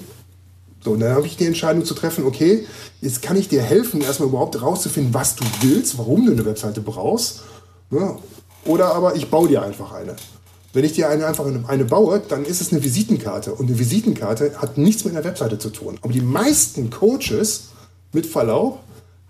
[0.84, 2.68] so, dann habe ich die Entscheidung zu treffen, okay,
[3.00, 6.82] jetzt kann ich dir helfen, erstmal überhaupt herauszufinden, was du willst, warum du eine Webseite
[6.82, 7.44] brauchst.
[7.90, 8.18] Ne?
[8.66, 10.16] Oder aber ich baue dir einfach eine.
[10.74, 13.54] Wenn ich dir eine, einfach eine baue, dann ist es eine Visitenkarte.
[13.54, 15.98] Und eine Visitenkarte hat nichts mit einer Webseite zu tun.
[16.02, 17.70] Aber die meisten Coaches,
[18.14, 18.80] mit Verlaub,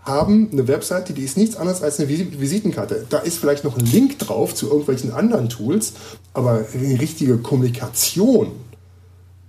[0.03, 3.05] haben eine Webseite, die ist nichts anderes als eine Visitenkarte.
[3.09, 5.93] Da ist vielleicht noch ein Link drauf zu irgendwelchen anderen Tools,
[6.33, 8.51] aber eine richtige Kommunikation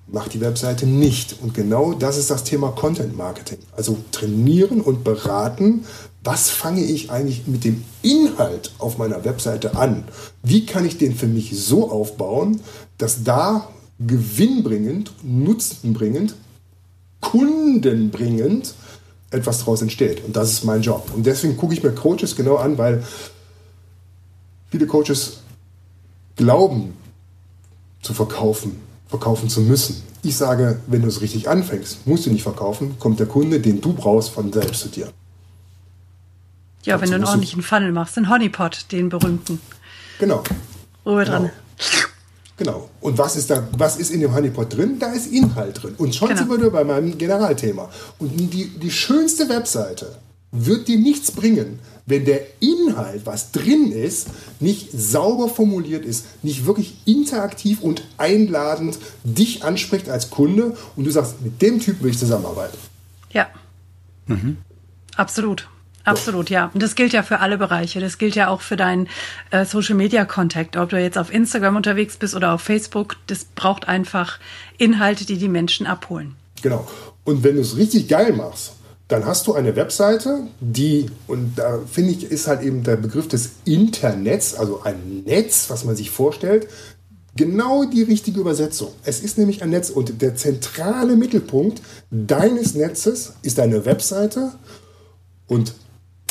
[0.09, 1.37] macht die Webseite nicht.
[1.43, 3.59] Und genau das ist das Thema Content Marketing.
[3.75, 5.85] Also trainieren und beraten,
[6.25, 10.05] was fange ich eigentlich mit dem Inhalt auf meiner Webseite an?
[10.43, 12.61] Wie kann ich den für mich so aufbauen,
[12.99, 16.35] dass da gewinnbringend, nutzenbringend,
[17.21, 18.75] kundenbringend
[19.33, 20.25] etwas daraus entsteht.
[20.25, 21.11] Und das ist mein Job.
[21.15, 23.03] Und deswegen gucke ich mir Coaches genau an, weil
[24.71, 25.39] viele Coaches
[26.37, 26.95] glauben
[28.03, 28.77] zu verkaufen,
[29.09, 30.03] verkaufen zu müssen.
[30.23, 33.81] Ich sage, wenn du es richtig anfängst, musst du nicht verkaufen, kommt der Kunde, den
[33.81, 35.09] du brauchst, von selbst zu dir.
[36.83, 39.61] Ja, wenn du einen ordentlichen Funnel machst, den Honeypot, den berühmten.
[40.19, 40.43] Genau.
[41.07, 41.51] Ruhe dran.
[42.57, 42.79] Genau.
[42.79, 42.91] genau.
[43.01, 44.99] Und was ist da, was ist in dem Honeypot drin?
[44.99, 45.95] Da ist Inhalt drin.
[45.99, 46.41] Und schon genau.
[46.41, 47.89] sind wir bei meinem Generalthema.
[48.19, 50.17] Und die, die schönste Webseite
[50.53, 54.29] wird dir nichts bringen, wenn der Inhalt, was drin ist,
[54.61, 61.11] nicht sauber formuliert ist, nicht wirklich interaktiv und einladend dich anspricht als Kunde und du
[61.11, 62.77] sagst, mit dem Typ will ich zusammenarbeiten.
[63.31, 63.49] Ja.
[64.27, 64.59] Mhm.
[65.17, 65.69] Absolut.
[66.05, 66.71] Absolut, ja.
[66.75, 68.01] Und das gilt ja für alle Bereiche.
[68.01, 69.09] Das gilt ja auch für deinen
[69.51, 70.77] äh, Social Media Contact.
[70.77, 74.39] Ob du jetzt auf Instagram unterwegs bist oder auf Facebook, das braucht einfach
[74.79, 76.35] Inhalte, die die Menschen abholen.
[76.63, 76.89] Genau.
[77.25, 78.73] Und wenn du es richtig geil machst,
[79.09, 83.29] dann hast du eine Webseite, die, und da finde ich, ist halt eben der Begriff
[83.29, 86.67] des Internets, also ein Netz, was man sich vorstellt,
[87.37, 88.93] genau die richtige Übersetzung.
[89.05, 94.53] Es ist nämlich ein Netz und der zentrale Mittelpunkt deines Netzes ist deine Webseite
[95.47, 95.75] und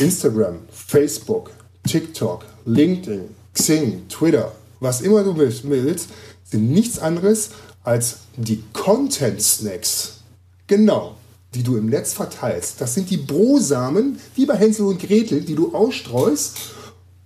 [0.02, 1.52] Instagram, Facebook,
[1.88, 6.10] TikTok, LinkedIn, Xing, Twitter, was immer du willst,
[6.44, 7.52] sind nichts anderes
[7.84, 10.20] als die Content Snacks.
[10.68, 11.16] Genau,
[11.54, 12.80] die du im Netz verteilst.
[12.80, 16.58] Das sind die Brosamen, wie bei Hänsel und Gretel, die du ausstreust.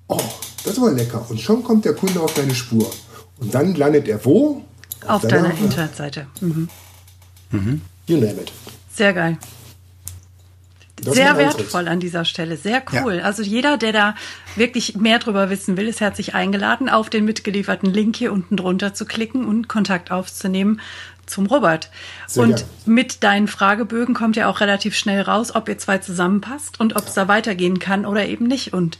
[0.07, 0.19] Oh,
[0.63, 1.25] das war lecker.
[1.29, 2.89] Und schon kommt der Kunde auf deine Spur.
[3.39, 4.63] Und dann landet er wo?
[5.01, 6.27] Auf, auf deiner, deiner Internetseite.
[6.41, 6.69] Mhm.
[7.51, 7.81] Mhm.
[8.07, 8.51] You name it.
[8.93, 9.37] Sehr geil.
[11.05, 13.17] Das sehr wertvoll an dieser Stelle, sehr cool.
[13.17, 13.23] Ja.
[13.23, 14.15] Also jeder, der da
[14.55, 18.93] wirklich mehr drüber wissen will, ist herzlich eingeladen, auf den mitgelieferten Link hier unten drunter
[18.93, 20.81] zu klicken und Kontakt aufzunehmen
[21.25, 21.89] zum Robert.
[22.27, 22.67] Sehr und gern.
[22.85, 27.07] mit deinen Fragebögen kommt ja auch relativ schnell raus, ob ihr zwei zusammenpasst und ob
[27.07, 28.73] es da weitergehen kann oder eben nicht.
[28.73, 28.99] Und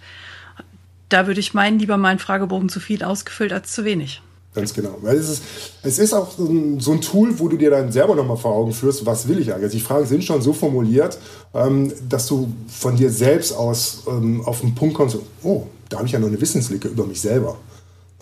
[1.10, 4.22] da würde ich meinen, lieber meinen Fragebogen zu viel ausgefüllt als zu wenig.
[4.56, 4.96] Ganz genau.
[5.02, 5.44] Weil es ist,
[5.84, 8.56] es ist auch so ein, so ein Tool, wo du dir dann selber nochmal vor
[8.56, 9.66] Augen führst, was will ich eigentlich.
[9.66, 11.20] Also die Fragen sind schon so formuliert,
[11.54, 16.08] ähm, dass du von dir selbst aus ähm, auf den Punkt kommst, oh, da habe
[16.08, 17.58] ich ja noch eine Wissenslücke über mich selber.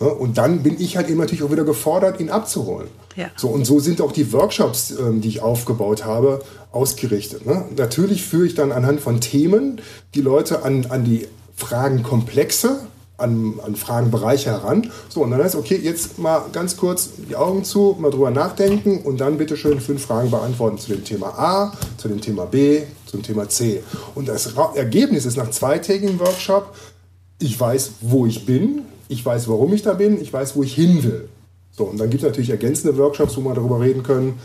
[0.00, 2.88] Ja, und dann bin ich halt eben natürlich auch wieder gefordert, ihn abzuholen.
[3.14, 3.30] Ja.
[3.36, 6.42] So, und so sind auch die Workshops, ähm, die ich aufgebaut habe,
[6.72, 7.46] ausgerichtet.
[7.46, 7.64] Ne?
[7.76, 9.80] Natürlich führe ich dann anhand von Themen
[10.14, 12.80] die Leute an, an die Fragenkomplexe,
[13.16, 14.90] an, an Fragenbereiche heran.
[15.08, 19.02] So, und dann heißt okay, jetzt mal ganz kurz die Augen zu, mal drüber nachdenken
[19.02, 22.82] und dann bitte schön fünf Fragen beantworten zu dem Thema A, zu dem Thema B,
[23.06, 23.82] zum Thema C.
[24.14, 26.74] Und das Ergebnis ist nach zweitägigen Workshop,
[27.38, 30.74] ich weiß, wo ich bin, ich weiß, warum ich da bin, ich weiß, wo ich
[30.74, 31.28] hin will.
[31.70, 34.38] So, und dann gibt es natürlich ergänzende Workshops, wo wir darüber reden können,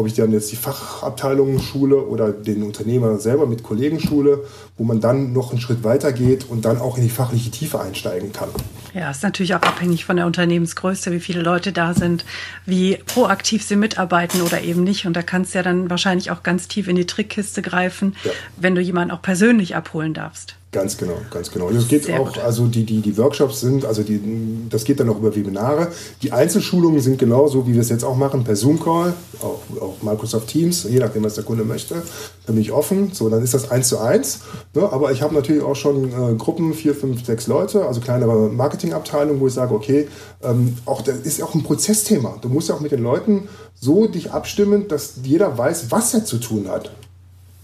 [0.00, 4.44] ob ich dann jetzt die Fachabteilungen schule oder den Unternehmer selber mit Kollegen schule,
[4.78, 7.78] wo man dann noch einen Schritt weiter geht und dann auch in die fachliche Tiefe
[7.80, 8.48] einsteigen kann.
[8.94, 12.24] Ja, ist natürlich auch abhängig von der Unternehmensgröße, wie viele Leute da sind,
[12.64, 15.06] wie proaktiv sie mitarbeiten oder eben nicht.
[15.06, 18.30] Und da kannst du ja dann wahrscheinlich auch ganz tief in die Trickkiste greifen, ja.
[18.56, 20.56] wenn du jemanden auch persönlich abholen darfst.
[20.72, 21.68] Ganz genau, ganz genau.
[21.70, 22.38] Das geht Sehr auch, gut.
[22.38, 24.20] also die, die, die Workshops sind, also die,
[24.68, 25.88] das geht dann auch über Webinare.
[26.22, 30.46] Die Einzelschulungen sind genauso, wie wir es jetzt auch machen, per Zoom-Call, auch, auch Microsoft
[30.46, 32.00] Teams, je nachdem, was der Kunde möchte.
[32.46, 33.10] Da bin ich offen.
[33.12, 34.42] So, dann ist das eins zu eins.
[34.72, 34.88] Ne?
[34.92, 39.40] Aber ich habe natürlich auch schon äh, Gruppen, vier, fünf, sechs Leute, also kleinere Marketingabteilungen,
[39.40, 40.06] wo ich sage, okay,
[40.40, 42.38] ähm, auch das ist auch ein Prozessthema.
[42.40, 46.24] Du musst ja auch mit den Leuten so dich abstimmen, dass jeder weiß, was er
[46.24, 46.92] zu tun hat.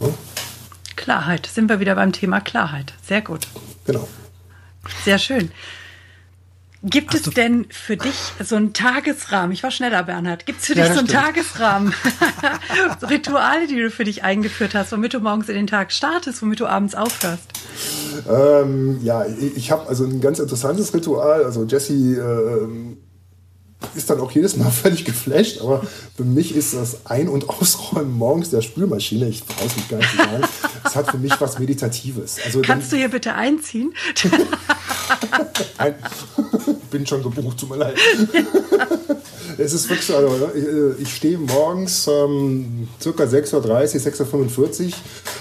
[0.01, 0.09] Ne?
[0.97, 1.47] Klarheit.
[1.47, 2.95] Sind wir wieder beim Thema Klarheit.
[3.03, 3.47] Sehr gut.
[3.85, 4.09] Genau.
[5.05, 5.51] Sehr schön.
[6.83, 9.51] Gibt Hast es denn für dich so einen Tagesrahmen?
[9.51, 10.47] Ich war schneller, Bernhard.
[10.47, 11.25] Gibt es für ja, dich so einen stimmt.
[11.25, 11.95] Tagesrahmen?
[13.01, 16.43] so Rituale, die du für dich eingeführt hast, womit du morgens in den Tag startest,
[16.43, 17.51] womit du abends aufhörst?
[18.29, 21.45] Ähm, ja, ich habe also ein ganz interessantes Ritual.
[21.45, 22.97] Also Jesse äh,
[23.97, 25.83] ist dann auch jedes Mal völlig geflasht, aber
[26.17, 29.99] für mich ist das Ein- und Ausräumen morgens der Spülmaschine, ich traue es mich gar
[29.99, 30.45] nicht zu sagen,
[30.83, 32.39] das hat für mich was Meditatives.
[32.45, 33.95] Also Kannst dann, du hier bitte einziehen?
[35.79, 35.95] Nein,
[36.91, 37.97] bin schon gebucht, tut mir leid.
[39.59, 44.87] es ist wirklich so, also, ich, äh, ich stehe morgens ähm, circa 6.30 Uhr, 6.45
[44.87, 44.93] Uhr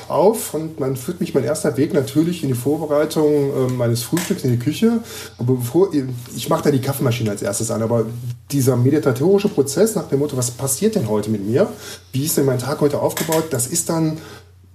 [0.07, 4.43] auf und man führt mich mein erster Weg natürlich in die Vorbereitung äh, meines Frühstücks
[4.43, 4.99] in die Küche.
[5.37, 5.89] Aber bevor
[6.35, 8.05] ich mache da die Kaffeemaschine als erstes an, aber
[8.51, 11.67] dieser meditatorische Prozess nach dem Motto, was passiert denn heute mit mir?
[12.11, 13.45] Wie ist denn mein Tag heute aufgebaut?
[13.49, 14.17] Das ist dann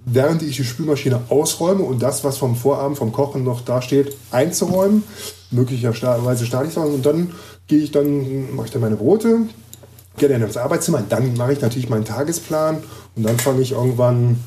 [0.05, 5.05] während ich die Spülmaschine ausräume und das, was vom Vorabend, vom Kochen noch dasteht, einzuräumen.
[5.51, 7.33] Möglicherweise starte ich und dann
[7.71, 9.43] gehe ich dann, mache ich dann meine Brote,
[10.19, 12.83] gehe dann ins Arbeitszimmer, dann mache ich natürlich meinen Tagesplan
[13.15, 14.41] und dann fange ich irgendwann,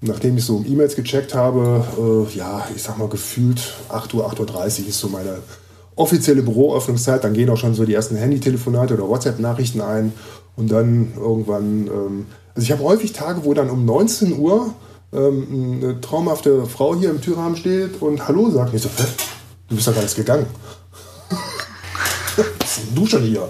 [0.00, 4.82] nachdem ich so E-Mails gecheckt habe, äh, ja, ich sag mal gefühlt 8 Uhr, 8.30
[4.82, 5.38] Uhr ist so meine
[5.94, 10.12] offizielle Büroöffnungszeit, dann gehen auch schon so die ersten Handy-Telefonate oder WhatsApp-Nachrichten ein
[10.56, 14.74] und dann irgendwann, ähm, also ich habe häufig Tage, wo dann um 19 Uhr
[15.12, 18.74] ähm, eine traumhafte Frau hier im Türrahmen steht und Hallo sagt.
[18.74, 18.90] Ich so,
[19.68, 20.46] du bist doch gar nicht gegangen.
[22.94, 23.48] Was ist denn du schon hier?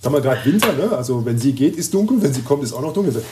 [0.00, 0.92] Sag mal, gerade Winter, ne?
[0.96, 3.22] Also wenn sie geht, ist dunkel, wenn sie kommt, ist auch noch dunkel.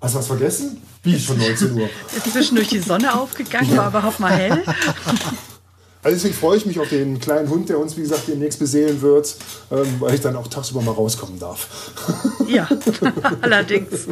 [0.00, 0.80] Hast du was vergessen?
[1.02, 1.88] Wie schon 19 Uhr?
[2.16, 4.62] Ist zwischendurch die Sonne aufgegangen, war überhaupt mal hell?
[6.00, 9.02] Also deswegen freue ich mich auf den kleinen Hund, der uns, wie gesagt, demnächst beseelen
[9.02, 9.34] wird,
[9.72, 11.66] ähm, weil ich dann auch tagsüber mal rauskommen darf.
[12.48, 12.68] Ja,
[13.40, 14.06] allerdings.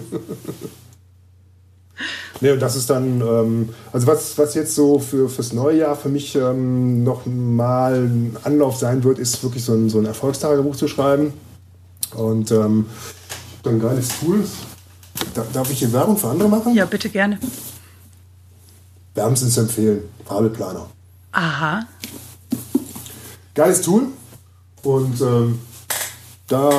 [2.40, 5.96] Nee, und das ist dann, ähm, also was, was jetzt so für, fürs neue Jahr
[5.96, 10.04] für mich ähm, noch mal ein Anlauf sein wird, ist wirklich so ein, so ein
[10.04, 11.32] Erfolgstagebuch zu schreiben.
[12.14, 12.86] Und ähm,
[13.62, 14.44] dann ein geiles Tool.
[15.34, 16.74] Da, darf ich hier Werbung für andere machen?
[16.74, 17.38] Ja, bitte gerne.
[19.14, 20.02] Wärmstens empfehlen.
[20.26, 20.86] Fabelplaner.
[21.32, 21.86] Aha.
[23.54, 24.08] Geiles Tool.
[24.82, 25.58] Und ähm,
[26.46, 26.70] da,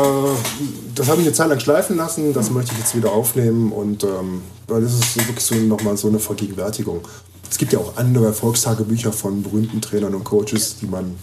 [0.95, 4.03] das habe ich eine Zeit lang schleifen lassen, das möchte ich jetzt wieder aufnehmen und
[4.03, 7.07] ähm, das ist wirklich so nochmal so eine Vergegenwärtigung.
[7.49, 11.15] Es gibt ja auch andere Erfolgstagebücher von berühmten Trainern und Coaches, die man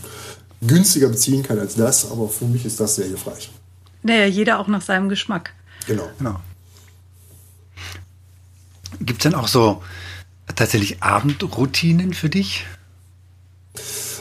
[0.63, 3.51] günstiger beziehen kann als das, aber für mich ist das sehr hilfreich.
[4.03, 5.53] Naja, jeder auch nach seinem Geschmack.
[5.87, 6.09] Genau.
[6.19, 6.41] genau.
[9.01, 9.83] Gibt es denn auch so
[10.55, 12.65] tatsächlich Abendroutinen für dich?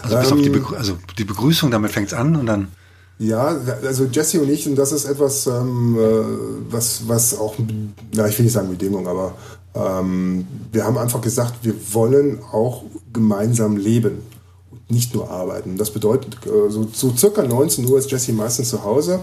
[0.02, 2.46] Also, bis ähm, auf die, ähm, Begrü also die Begrüßung, damit fängt es an und
[2.46, 2.72] dann.
[3.24, 7.56] Ja, also Jesse und ich, und das ist etwas, ähm, äh, was, was auch,
[8.14, 9.36] na, ich will nicht sagen Bedingung, aber
[9.74, 12.84] ähm, wir haben einfach gesagt, wir wollen auch
[13.14, 14.18] gemeinsam leben
[14.72, 15.78] und nicht nur arbeiten.
[15.78, 19.22] Das bedeutet, äh, so, so circa 19 Uhr ist Jesse meistens zu Hause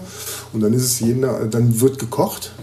[0.51, 2.53] und dann ist es jeden, dann wird gekocht.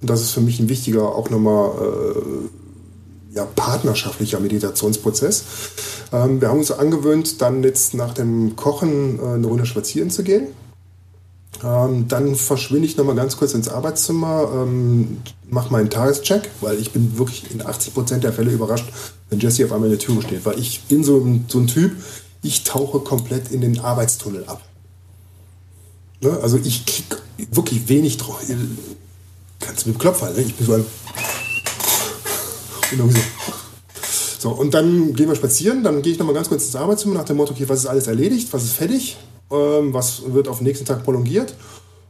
[0.00, 5.44] Und das ist für mich ein wichtiger, auch nochmal äh, ja, partnerschaftlicher Meditationsprozess.
[6.10, 10.22] Ähm, wir haben uns angewöhnt, dann jetzt nach dem Kochen äh, eine Runde spazieren zu
[10.22, 10.48] gehen.
[11.62, 16.92] Ähm, dann verschwinde ich nochmal ganz kurz ins Arbeitszimmer, ähm, mache meinen Tagescheck, weil ich
[16.92, 18.86] bin wirklich in 80% der Fälle überrascht,
[19.28, 20.44] wenn Jesse auf einmal in der Tür steht.
[20.46, 21.92] Weil ich bin so, so ein Typ,
[22.42, 24.62] ich tauche komplett in den Arbeitstunnel ab.
[26.22, 26.38] Ne?
[26.42, 27.04] Also ich krieg
[27.52, 28.40] wirklich wenig drauf.
[29.58, 30.46] Kannst du mit dem Klopf halten, ne?
[30.46, 30.86] Ich bin so ein...
[32.98, 33.20] Und so.
[34.40, 37.24] So, und dann gehen wir spazieren, dann gehe ich nochmal ganz kurz ins Arbeitszimmer nach
[37.24, 39.18] dem Motto, okay, was ist alles erledigt, was ist fertig,
[39.50, 41.54] was wird auf den nächsten Tag prolongiert.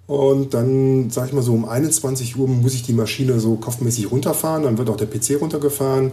[0.07, 4.11] Und dann, sage ich mal so, um 21 Uhr muss ich die Maschine so kopfmäßig
[4.11, 4.65] runterfahren.
[4.65, 6.13] Dann wird auch der PC runtergefahren.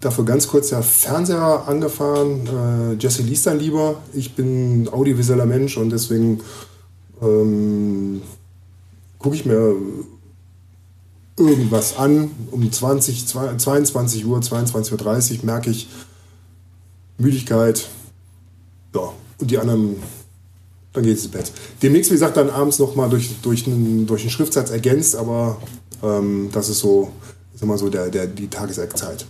[0.00, 2.46] Dafür ganz kurz der Fernseher angefahren.
[2.46, 4.02] Äh, Jesse liest dann lieber.
[4.12, 6.40] Ich bin audiovisueller Mensch und deswegen
[7.22, 8.20] ähm,
[9.18, 9.76] gucke ich mir
[11.36, 12.30] irgendwas an.
[12.50, 15.88] Um 20, 22 Uhr, 22.30 Uhr merke ich
[17.18, 17.88] Müdigkeit.
[18.94, 19.96] Ja, und die anderen
[20.96, 21.52] dann geht es ins Bett.
[21.82, 25.58] Demnächst, wie gesagt, dann abends nochmal durch, durch, einen, durch einen Schriftsatz ergänzt, aber
[26.02, 27.12] ähm, das ist so,
[27.54, 29.26] sag mal so der, der, die Tageseckzeit.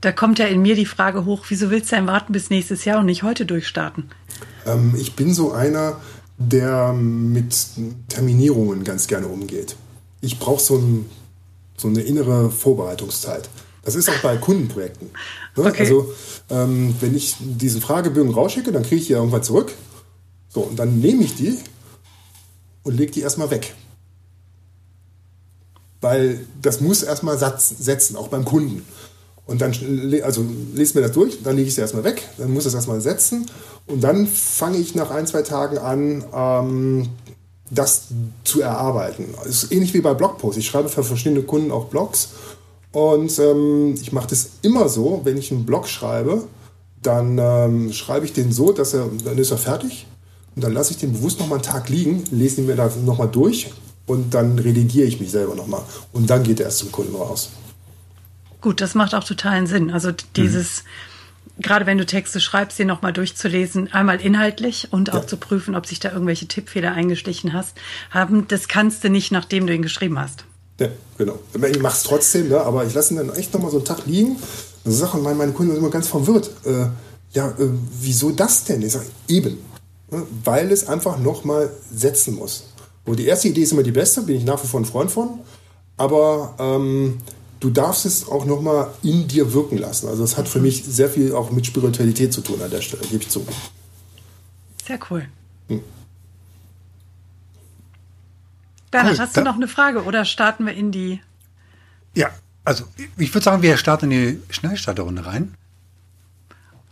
[0.00, 2.84] Da kommt ja in mir die Frage hoch, wieso willst du denn warten bis nächstes
[2.84, 4.10] Jahr und nicht heute durchstarten?
[4.64, 5.96] Ähm, ich bin so einer,
[6.38, 7.54] der mit
[8.08, 9.76] Terminierungen ganz gerne umgeht.
[10.22, 11.06] Ich brauche so, ein,
[11.76, 13.48] so eine innere Vorbereitungszeit.
[13.84, 15.10] Das ist auch bei Kundenprojekten.
[15.56, 15.64] Ne?
[15.64, 15.80] Okay.
[15.80, 16.14] Also,
[16.48, 19.72] ähm, wenn ich diesen Fragebögen rausschicke, dann kriege ich die irgendwann zurück.
[20.52, 21.56] So, und dann nehme ich die
[22.82, 23.74] und lege die erstmal weg.
[26.00, 28.84] Weil das muss erstmal setzen, auch beim Kunden.
[29.46, 29.72] Und dann,
[30.22, 33.00] also lese mir das durch, dann lege ich es erstmal weg, dann muss es erstmal
[33.00, 33.46] setzen
[33.86, 37.08] und dann fange ich nach ein, zwei Tagen an, ähm,
[37.68, 38.08] das
[38.44, 39.34] zu erarbeiten.
[39.38, 40.58] Das ist ähnlich wie bei Blogposts.
[40.58, 42.28] Ich schreibe für verschiedene Kunden auch Blogs
[42.92, 46.44] und ähm, ich mache das immer so, wenn ich einen Blog schreibe,
[47.02, 50.06] dann ähm, schreibe ich den so, dass er, dann ist er fertig
[50.56, 53.28] und dann lasse ich den bewusst nochmal einen Tag liegen, lese ihn mir da nochmal
[53.28, 53.70] durch
[54.06, 55.82] und dann redigiere ich mich selber nochmal.
[56.12, 57.50] Und dann geht er erst zum Kunden raus.
[58.60, 59.90] Gut, das macht auch totalen Sinn.
[59.90, 60.82] Also dieses,
[61.56, 61.62] mhm.
[61.62, 65.26] gerade wenn du Texte schreibst, sie nochmal durchzulesen, einmal inhaltlich und auch ja.
[65.26, 67.76] zu prüfen, ob sich da irgendwelche Tippfehler eingestichen hast,
[68.10, 70.44] haben, das kannst du nicht, nachdem du ihn geschrieben hast.
[70.80, 71.38] Ja, genau.
[71.54, 72.60] Ich mache es trotzdem, ne?
[72.60, 74.36] aber ich lasse ihn dann echt nochmal so einen Tag liegen.
[74.84, 76.50] Und Sachen, meine, meine Kunden sind immer ganz verwirrt.
[76.64, 76.86] Äh,
[77.32, 77.68] ja, äh,
[78.00, 78.82] wieso das denn?
[78.82, 79.58] Ich sage, eben,
[80.44, 82.64] weil es einfach nochmal setzen muss.
[83.04, 85.10] Und die erste Idee ist immer die beste, bin ich nach wie vor ein Freund
[85.10, 85.40] von,
[85.96, 87.18] aber ähm,
[87.60, 90.08] du darfst es auch nochmal in dir wirken lassen.
[90.08, 93.02] Also das hat für mich sehr viel auch mit Spiritualität zu tun an der Stelle,
[93.02, 93.46] gebe ich zu.
[94.86, 95.26] Sehr cool.
[95.68, 95.82] Hm.
[98.90, 99.20] Bernhard, cool.
[99.20, 101.20] hast du noch eine Frage oder starten wir in die...
[102.14, 102.30] Ja,
[102.64, 102.84] also
[103.16, 105.54] ich würde sagen, wir starten in die Schnellstarterrunde rein.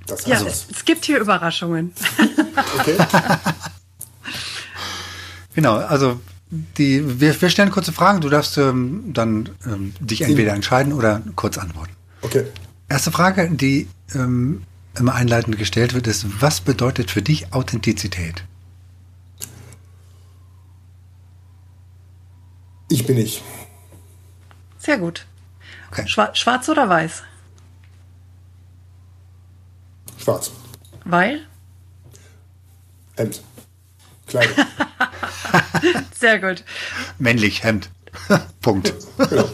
[0.08, 1.92] Das Ja, also, es gibt hier Überraschungen.
[2.78, 2.96] okay.
[5.54, 8.20] Genau, also die, wir, wir stellen kurze Fragen.
[8.20, 11.96] Du darfst ähm, dann ähm, dich entweder entscheiden oder kurz antworten.
[12.22, 12.44] Okay.
[12.88, 14.62] Erste Frage, die ähm,
[14.96, 18.44] immer einleitend gestellt wird, ist, was bedeutet für dich Authentizität?
[22.88, 23.42] Ich bin ich.
[24.78, 25.26] Sehr gut.
[25.90, 26.06] Okay.
[26.06, 27.24] Schwa schwarz oder weiß?
[30.28, 30.50] Schwarz.
[31.06, 31.40] Weil?
[33.16, 33.40] Hemd.
[34.26, 34.56] Kleidung.
[36.14, 36.64] Sehr gut.
[37.18, 37.88] Männlich, Hemd.
[38.60, 38.92] Punkt.
[39.16, 39.48] genau.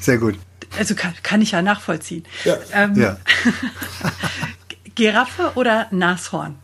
[0.00, 0.36] Sehr gut.
[0.76, 2.24] Also kann, kann ich ja nachvollziehen.
[2.44, 2.56] Ja.
[2.72, 3.18] Ähm, Ja.
[4.96, 6.56] Giraffe oder Nashorn?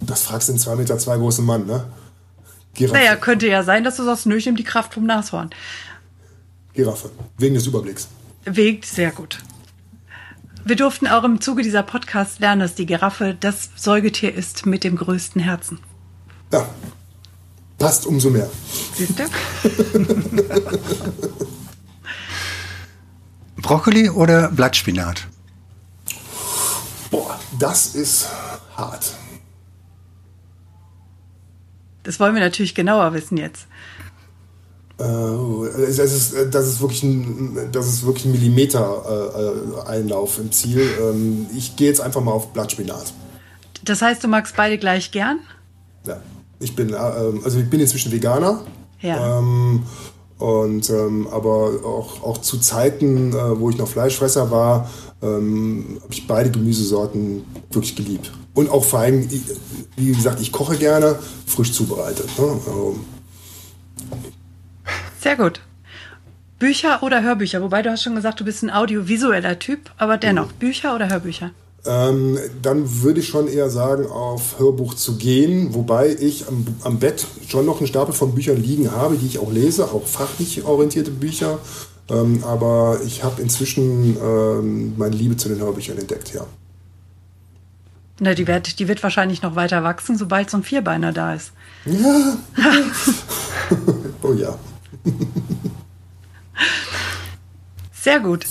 [0.00, 1.84] Das fragst du einen 2 Meter zwei großen Mann, ne?
[2.72, 2.98] Giraffe.
[2.98, 5.50] Naja, könnte ja sein, dass du sagst, nö, ich nehme die Kraft vom Nashorn.
[6.72, 7.10] Giraffe.
[7.36, 8.08] Wegen des Überblicks.
[8.46, 9.38] Wegt sehr gut.
[10.64, 14.84] Wir durften auch im Zuge dieser Podcast lernen, dass die Giraffe das Säugetier ist mit
[14.84, 15.80] dem größten Herzen.
[16.52, 16.68] Ja.
[17.78, 18.48] Passt umso mehr.
[18.94, 19.24] Siehst du?
[23.56, 25.26] Brokkoli oder Blattspinat?
[27.10, 28.28] Boah, das ist
[28.76, 29.14] hart.
[32.04, 33.66] Das wollen wir natürlich genauer wissen jetzt.
[35.02, 39.34] Äh, es ist, das, ist wirklich ein, das ist wirklich ein Millimeter
[39.84, 40.88] äh, Einlauf im Ziel.
[41.00, 43.12] Ähm, ich gehe jetzt einfach mal auf Blattspinat.
[43.84, 45.40] Das heißt, du magst beide gleich gern?
[46.06, 46.20] Ja.
[46.60, 48.60] Ich bin, äh, also ich bin inzwischen Veganer.
[49.00, 49.38] Ja.
[49.38, 49.82] Ähm,
[50.38, 54.90] und ähm, aber auch, auch zu Zeiten, äh, wo ich noch Fleischfresser war,
[55.22, 58.32] ähm, habe ich beide Gemüsesorten wirklich geliebt.
[58.54, 59.28] Und auch vor allem,
[59.96, 62.26] wie gesagt, ich koche gerne, frisch zubereitet.
[62.38, 62.44] Ne?
[62.66, 62.96] Also,
[65.22, 65.60] Sehr gut.
[66.58, 67.62] Bücher oder Hörbücher?
[67.62, 71.52] Wobei du hast schon gesagt, du bist ein audiovisueller Typ, aber dennoch, Bücher oder Hörbücher?
[71.86, 76.98] Ähm, dann würde ich schon eher sagen, auf Hörbuch zu gehen, wobei ich am, am
[76.98, 80.64] Bett schon noch einen Stapel von Büchern liegen habe, die ich auch lese, auch fachlich
[80.64, 81.60] orientierte Bücher.
[82.10, 86.46] Ähm, aber ich habe inzwischen ähm, meine Liebe zu den Hörbüchern entdeckt, ja.
[88.18, 91.52] Na, die wird, die wird wahrscheinlich noch weiter wachsen, sobald so ein Vierbeiner da ist.
[91.84, 92.36] Ja.
[94.22, 94.58] oh ja.
[97.92, 98.46] Sehr gut.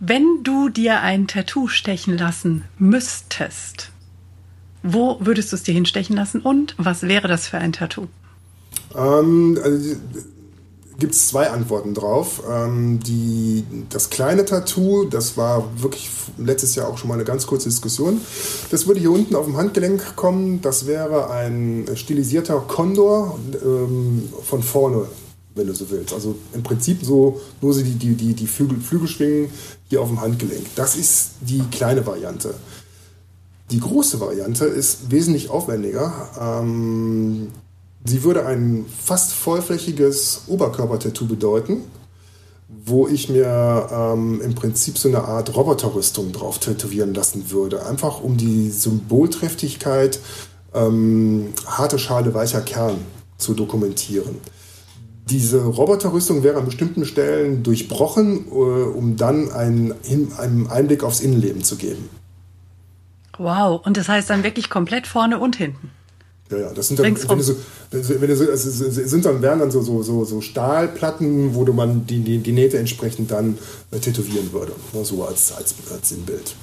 [0.00, 3.90] Wenn du dir ein Tattoo stechen lassen müsstest,
[4.82, 8.06] wo würdest du es dir hinstechen lassen und was wäre das für ein Tattoo?
[8.94, 9.96] Ähm, also,
[10.98, 12.42] Gibt es zwei Antworten drauf.
[12.50, 17.46] Ähm, die, das kleine Tattoo, das war wirklich letztes Jahr auch schon mal eine ganz
[17.46, 18.20] kurze Diskussion.
[18.72, 20.60] Das würde hier unten auf dem Handgelenk kommen.
[20.60, 25.06] Das wäre ein stilisierter Kondor ähm, von vorne,
[25.58, 26.14] wenn du so willst.
[26.14, 29.50] Also im Prinzip so nur so die, die, die, die Flügel, Flügelschwingen
[29.88, 30.66] hier auf dem Handgelenk.
[30.76, 32.54] Das ist die kleine Variante.
[33.70, 36.30] Die große Variante ist wesentlich aufwendiger.
[36.40, 37.48] Ähm,
[38.04, 41.82] sie würde ein fast vollflächiges Oberkörpertattoo bedeuten,
[42.86, 47.84] wo ich mir ähm, im Prinzip so eine Art Roboterrüstung drauf tätowieren lassen würde.
[47.84, 50.20] Einfach um die Symbolträchtigkeit
[50.74, 52.96] ähm, harte Schale, weicher Kern
[53.36, 54.36] zu dokumentieren.
[55.30, 59.94] Diese Roboterrüstung wäre an bestimmten Stellen durchbrochen, äh, um dann einen,
[60.38, 62.08] einen Einblick aufs Innenleben zu geben.
[63.36, 65.90] Wow, und das heißt dann wirklich komplett vorne und hinten.
[66.50, 67.30] Ja, ja, das sind dann, Ringsrum.
[67.30, 67.56] wenn du so,
[68.20, 71.72] wenn du so, es sind dann, wären dann so, so, so, so Stahlplatten, wo du
[71.72, 73.58] man die, die, die Nähte entsprechend dann
[73.90, 74.72] äh, tätowieren würde.
[75.02, 76.54] So als, als, als Sinnbild.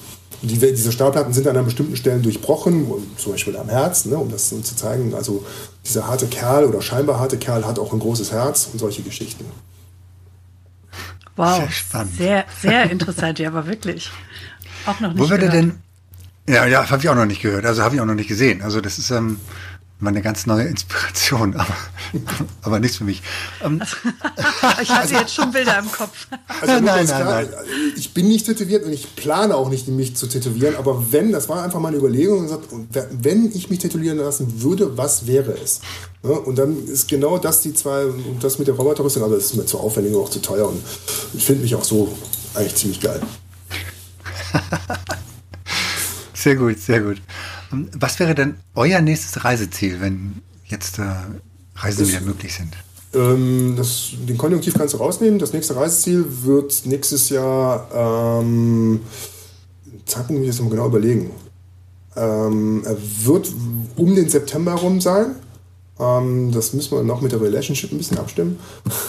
[0.42, 4.50] Die, diese Stahlplatten sind an bestimmten Stellen durchbrochen, zum Beispiel am Herz, ne, um das
[4.50, 5.14] so zu zeigen.
[5.14, 5.46] Also
[5.86, 9.46] dieser harte Kerl oder scheinbar harte Kerl hat auch ein großes Herz und solche Geschichten.
[11.36, 12.16] Wow, Sehr spannend.
[12.16, 14.10] sehr, sehr interessant, ja, aber wirklich.
[14.86, 15.54] Auch noch nicht Wo würde gehört.
[15.54, 15.80] denn.
[16.48, 17.66] Ja, ja, habe ich auch noch nicht gehört.
[17.66, 18.62] Also habe ich auch noch nicht gesehen.
[18.62, 19.40] Also das ist ähm,
[20.00, 21.76] mal eine ganz neue Inspiration, aber,
[22.62, 23.22] aber nichts für mich.
[23.64, 23.82] Ähm,
[24.82, 26.28] Ich hatte jetzt schon Bilder im Kopf.
[26.62, 27.50] Also Nein, nein, klar, nein.
[27.96, 30.76] Ich bin nicht tätowiert und ich plane auch nicht, mich zu tätowieren.
[30.76, 32.66] Aber wenn, das war einfach meine Überlegung, und gesagt,
[33.12, 35.82] wenn ich mich tätowieren lassen würde, was wäre es?
[36.22, 39.56] Und dann ist genau das die zwei, und das mit der Roboterrüstung, aber das ist
[39.56, 40.68] mir zu aufwendig und auch zu teuer.
[40.68, 40.82] Und
[41.34, 42.18] ich finde mich auch so
[42.56, 43.22] eigentlich ziemlich geil.
[46.46, 47.18] Sehr gut, sehr gut.
[47.76, 51.04] Ähm, Was wäre denn euer nächstes Reiseziel, wenn jetzt äh,
[51.76, 52.74] Reisen Das- wieder möglich sind?
[53.14, 55.40] Ähm, das, den Konjunktiv kannst du rausnehmen.
[55.40, 59.00] Das nächste Reiseziel wird nächstes Jahr, ähm,
[60.06, 61.32] Zeitpunkt muss ich jetzt mal genau überlegen.
[62.18, 63.52] Ähm, er wird
[63.96, 65.36] um den September rum sein.
[66.00, 68.60] Ähm, das müssen wir noch mit der Relationship ein bisschen abstimmen.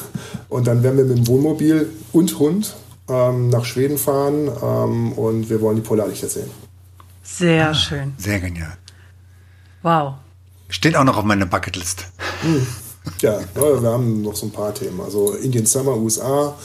[0.49, 2.77] Und dann werden wir mit dem Wohnmobil und Hund
[3.09, 6.49] ähm, nach Schweden fahren ähm, und wir wollen die Polarlichter sehen.
[7.27, 8.15] Sehr ah, schön.
[8.19, 8.77] Sehr genial.
[9.83, 10.15] Wow.
[10.69, 12.07] Steht auch noch auf meiner Bucketlist.
[12.43, 12.67] Hm.
[13.21, 15.01] Ja, wir haben noch so ein paar Themen.
[15.01, 16.57] Also Indian Summer, USA,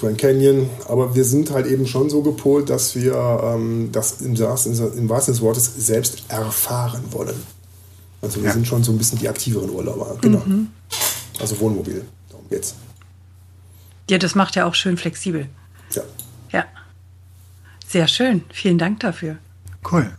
[0.00, 0.70] Grand Canyon.
[0.86, 5.34] Aber wir sind halt eben schon so gepolt, dass wir ähm, das im, im wahrsten
[5.34, 7.42] des Wortes selbst erfahren wollen.
[8.22, 8.52] Also wir ja.
[8.52, 10.16] sind schon so ein bisschen die aktiveren Urlauber.
[10.20, 10.42] Genau.
[10.44, 10.68] Mhm.
[11.40, 12.04] Also Wohnmobil.
[12.30, 12.74] Darum geht's.
[14.10, 15.48] Ja, das macht ja auch schön flexibel.
[15.92, 16.02] Ja.
[16.52, 16.64] Ja.
[17.86, 18.44] Sehr schön.
[18.52, 19.38] Vielen Dank dafür.
[19.90, 20.12] Cool.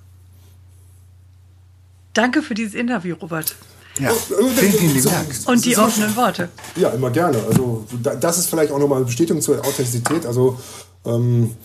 [2.14, 3.56] Danke für dieses Interview, Robert.
[4.00, 5.28] Ja, vielen, vielen lieben Dank.
[5.46, 6.50] Und die offenen Worte.
[6.76, 7.38] Ja, immer gerne.
[7.44, 10.26] Also das ist vielleicht auch nochmal eine Bestätigung zur Authentizität.
[10.26, 10.60] Also
[11.06, 11.56] ähm,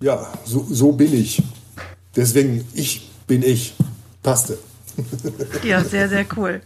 [0.00, 1.42] ja, so, so bin ich.
[2.14, 3.74] Deswegen, ich bin ich.
[4.22, 4.58] Passte.
[5.62, 6.60] Ja, sehr, sehr cool.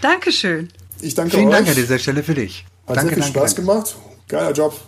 [0.00, 0.68] Dankeschön.
[1.00, 1.54] Ich danke Vielen euch.
[1.54, 2.64] Dank an dieser Stelle für dich.
[2.86, 3.70] Hat danke, sehr viel danke, Spaß danke.
[3.72, 3.96] gemacht.
[4.28, 4.80] Geiler Job.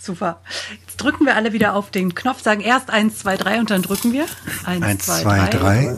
[0.00, 0.40] Super.
[0.86, 3.82] Jetzt drücken wir alle wieder auf den Knopf, sagen erst 1, 2, 3 und dann
[3.82, 4.24] drücken wir.
[4.64, 5.94] 1, 2, 3.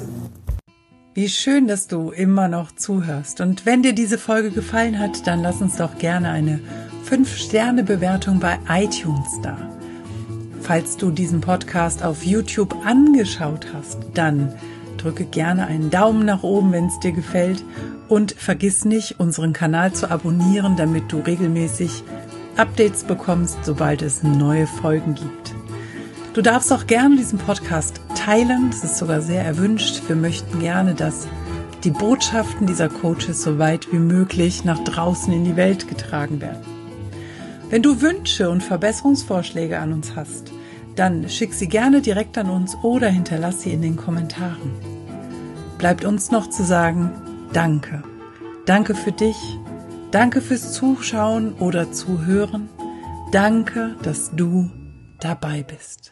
[1.14, 3.40] Wie schön, dass du immer noch zuhörst.
[3.40, 6.59] Und wenn dir diese Folge gefallen hat, dann lass uns doch gerne eine
[7.09, 9.57] 5-Sterne-Bewertung bei iTunes da.
[10.62, 14.53] Falls du diesen Podcast auf YouTube angeschaut hast, dann
[14.96, 17.62] drücke gerne einen Daumen nach oben, wenn es dir gefällt.
[18.09, 22.03] Und vergiss nicht, unseren Kanal zu abonnieren, damit du regelmäßig
[22.57, 25.55] Updates bekommst, sobald es neue Folgen gibt.
[26.34, 30.03] Du darfst auch gerne diesen Podcast teilen, das ist sogar sehr erwünscht.
[30.07, 31.28] Wir möchten gerne, dass
[31.84, 36.62] die Botschaften dieser Coaches so weit wie möglich nach draußen in die Welt getragen werden.
[37.70, 40.53] Wenn du Wünsche und Verbesserungsvorschläge an uns hast,
[40.94, 44.72] dann schick sie gerne direkt an uns oder hinterlass sie in den Kommentaren.
[45.78, 47.11] Bleibt uns noch zu sagen,
[47.53, 48.03] danke.
[48.66, 49.59] Danke für dich
[50.13, 52.69] Danke fürs Zuschauen oder Zuhören.
[53.33, 54.71] Danke, dass du
[55.19, 56.12] dabei bist.